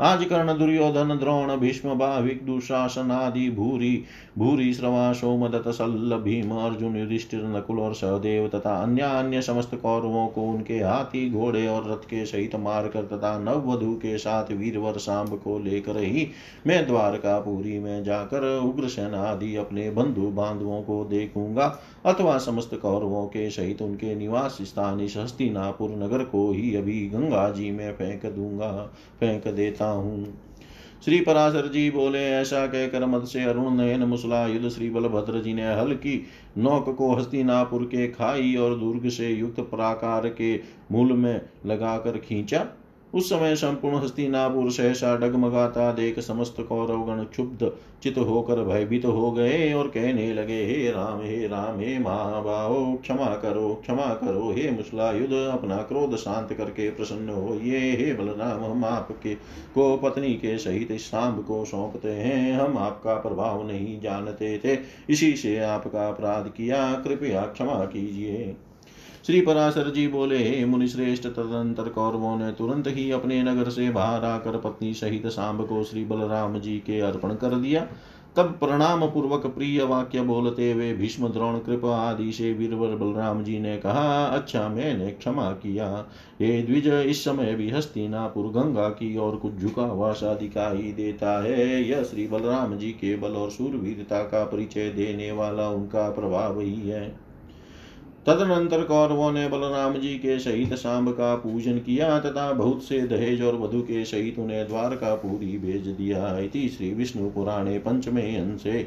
आज 0.00 0.24
कर्ण 0.24 0.58
दुर्योधन, 0.58 1.18
द्रोण, 1.18 1.56
भीष्म, 1.56 1.94
भाविक, 1.94 2.46
दुशासन 2.46 3.10
आदि, 3.10 3.50
भूरी 3.50 4.04
भूरी, 4.38 4.74
श्रवा 4.74 5.12
सोमदत्त 5.12 5.68
सल्ल 5.68 6.16
भीम, 6.16 6.50
अर्जुन, 6.50 6.96
युधिष्ठिर, 6.96 7.40
नकुल 7.44 7.80
और 7.80 7.94
सहदेव 7.94 8.48
तथा 8.48 8.82
अन्य 8.82 9.02
अन्य 9.02 9.42
समस्त 9.42 9.74
कौरवों 9.74 10.26
को 10.26 10.42
उनके 10.42 10.74
हाथी, 10.74 11.30
घोड़े 11.30 11.66
और 11.66 11.90
रथ 11.90 12.04
के 12.04 12.24
सहित 12.26 12.56
मारकर 12.56 13.02
तथा 13.02 13.38
नववधु 13.38 13.92
के 13.94 14.18
साथ 14.18 14.52
वीरवर 14.52 14.92
सांब 14.92 15.28
को 15.28 15.58
लेकर 15.58 15.96
ही 15.96 16.28
मैं 16.66 16.86
द्वारका 16.86 17.18
द्वारकापुरी 17.18 17.78
में 17.78 18.04
जाकर 18.04 18.58
उग्रसेन 18.58 19.14
आदि 19.14 19.56
अपने 19.56 19.90
बंधु 19.90 20.22
बांधवों 20.22 20.82
को 20.82 21.04
देखूँगा, 21.04 21.78
अथवा 22.06 22.38
समस्त 22.38 22.74
कौरवों 22.74 23.26
के 23.26 23.50
सहित 23.50 23.82
उनके 23.82 24.14
निवास 24.14 24.58
स्थान 24.60 25.00
इस 25.00 25.16
हस्तिनापुर 25.16 25.90
नगर 25.90 26.24
को 26.24 26.52
ही 26.52 26.76
अभी 26.76 27.08
गंगा 27.08 27.50
जी 27.50 27.70
में 27.70 27.92
फेंक 27.92 28.26
दूँगा, 28.26 28.90
फेंक 29.20 29.48
देता 29.48 29.89
हूँ। 29.90 30.38
श्री 31.04 31.20
पराशर 31.20 31.68
जी 31.68 31.90
बोले, 31.90 32.18
ऐसा 32.18 32.66
कहकर 32.66 33.06
मत 33.06 33.24
से 33.24 33.44
अरुण 33.44 33.76
नयन 33.76 34.02
मुसला 34.02 34.46
युद्ध 34.46 34.68
श्री 34.68 34.90
बलभद्र 34.90 35.40
जी 35.40 35.54
ने 35.54 35.74
हल्की 35.74 36.22
नौक 36.58 36.94
को 36.98 37.14
हस्तिनापुर 37.14 37.84
के 37.84 38.08
खाई 38.08 38.54
और 38.56 38.74
दुर्ग 38.74 39.08
से 39.08 39.28
युक्त 39.28 39.60
प्राकार 39.60 40.28
के 40.28 40.60
मूल 40.92 41.12
में 41.12 41.40
लगाकर 41.66 42.18
खींचा। 42.18 42.66
उस 43.14 43.28
समय 43.30 43.56
संपूर्ण 43.56 43.96
हस्तिनापुर 43.96 44.70
सहसा 44.70 45.16
डगमगाता, 45.16 45.92
देख 45.92 46.18
समस्त 46.18 46.56
कौरवगण 46.60 47.24
क्षुब्ध, 47.24 47.70
चित 48.02 48.18
होकर 48.18 48.62
भयभीत 48.64 49.04
हो 49.04 49.30
गए 49.32 49.72
और 49.72 49.88
कहने 49.88 50.32
लगे, 50.34 50.64
हे 50.66 50.90
राम 50.90 51.20
हे 51.20 51.46
राम, 51.46 51.80
हे 51.80 51.98
महाबाहो, 51.98 52.94
क्षमा 53.02 53.34
करो 53.36 53.74
क्षमा 53.74 54.06
करो, 54.14 54.50
हे 54.50 54.70
मुसलायुध 54.70 55.32
अपना 55.48 55.76
क्रोध 55.76 56.16
शांत 56.16 56.52
करके 56.52 56.90
प्रसन्न 56.90 57.28
हो 57.28 57.54
ये 57.54 57.78
हे 57.78 58.12
बलराम, 58.14 58.64
हम 58.64 58.84
आपके 58.84 59.34
को, 59.74 59.96
पत्नी 59.96 60.34
के 60.34 60.58
सहित 60.58 60.92
सांब 61.00 61.44
को 61.44 61.64
सौंपते 61.64 62.08
हैं, 62.08 62.52
हम 62.52 62.78
आपका 62.78 63.14
प्रभाव 63.14 63.66
नहीं 63.66 64.00
जानते 64.00 64.58
थे, 64.64 64.78
इसी 65.10 65.32
से 65.32 65.58
आपका 65.58 66.08
अपराध 66.08 66.48
किया, 66.48 66.92
कृपया 66.94 67.42
क्षमा 67.42 67.84
कीजिए। 67.84 68.56
श्री 69.24 69.40
पराशर 69.40 69.90
जी 69.90 70.06
बोले, 70.08 70.36
हे 70.38 70.64
मुनिश्रेष्ठ 70.64 71.26
तदंतर 71.26 71.88
कौरवों 71.88 72.36
ने 72.38 72.50
तुरंत 72.52 72.86
ही 72.88 73.10
अपने 73.10 73.42
नगर 73.42 73.68
से 73.70 73.90
बाहर 73.90 74.24
आकर 74.24 74.56
पत्नी 74.58 74.92
सहित 74.94 75.26
सांब 75.26 75.66
को 75.66 75.82
श्री 75.84 76.04
बलराम 76.04 76.58
जी 76.60 76.78
के 76.78 77.00
अर्पण 77.00 77.34
कर 77.34 77.54
दिया। 77.54 77.86
तब 78.36 78.56
प्रणाम 78.60 79.06
पूर्वक 79.06 79.46
प्रिय 79.46 79.82
वाक्य 79.82 80.20
बोलते 80.22 80.70
हुए 80.72 80.92
भीष्म, 80.94 81.28
द्रोण, 81.28 81.58
कृप 81.58 81.84
आदि 81.84 82.32
से 82.32 82.52
वीरवर 82.52 82.96
बलराम 82.96 83.42
जी 83.44 83.58
ने 83.60 83.76
कहा 83.76 84.24
अच्छा 84.26 84.68
मैंने 84.68 85.10
क्षमा 85.10 85.50
किया। 85.52 85.86
हे 86.40 86.60
द्विज, 86.62 86.86
इस 86.86 87.24
समय 87.24 87.54
भी 87.54 87.70
हस्तिनापुर 87.70 88.46
गंगा 88.52 88.88
की 88.88 89.16
और 89.16 89.36
कुछ 89.36 89.54
झुका 89.54 89.82
हुआ 89.82 90.12
सा 90.12 90.34
दिखाई 90.34 90.92
देता 90.92 91.40
है। 91.42 91.82
यह 91.88 92.02
श्री 92.02 92.26
बलराम 92.26 92.76
जी 92.78 92.90
के 92.90 93.16
बल 93.16 93.36
और 93.36 93.50
सूरवीरता 93.50 94.22
का 94.24 94.44
परिचय 94.44 94.90
देने 94.90 95.32
वाला 95.32 95.68
उनका 95.70 96.10
प्रभाव 96.10 96.60
ही 96.60 96.80
है। 96.80 97.29
तदनंतर 98.26 98.82
कौरवों 98.84 99.30
ने 99.32 99.46
बलराम 99.48 99.94
जी 99.94 100.14
के 100.18 100.38
सहित 100.38 100.74
सांब 100.74 101.10
का 101.10 101.34
पूजन 101.36 101.78
किया, 101.78 102.18
तथा 102.20 102.52
बहुत 102.52 102.82
से 102.84 103.00
दहेज 103.06 103.42
और 103.42 103.56
वधु 103.56 103.80
के 103.82 104.04
सहित 104.04 104.38
उन्हें 104.38 104.66
द्वारका 104.68 105.14
पूरी 105.14 105.56
भेज 105.58 105.86
दिया 105.88 106.36
इति 106.38 106.68
श्री 106.68 106.92
विष्णु 106.94 107.30
पुराणे 107.30 107.78
पंचमे 107.78 108.22
अंशे 108.36 108.82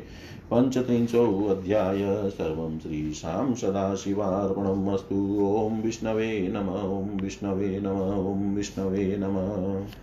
पंचत्रिंशो 0.51 1.25
अध्याय 1.49 2.29
सर्वं 2.29 2.77
श्रीशां 2.79 3.53
सदाशिवार्पणमस्तु 3.55 5.15
ॐ 5.47 5.81
विष्णवे 5.81 6.31
नम 6.53 6.69
ॐ 6.69 7.21
विष्णवे 7.21 7.79
नम 7.79 7.99
ॐ 8.21 8.55
विष्णवे 8.55 9.15
नमः। 9.19 10.01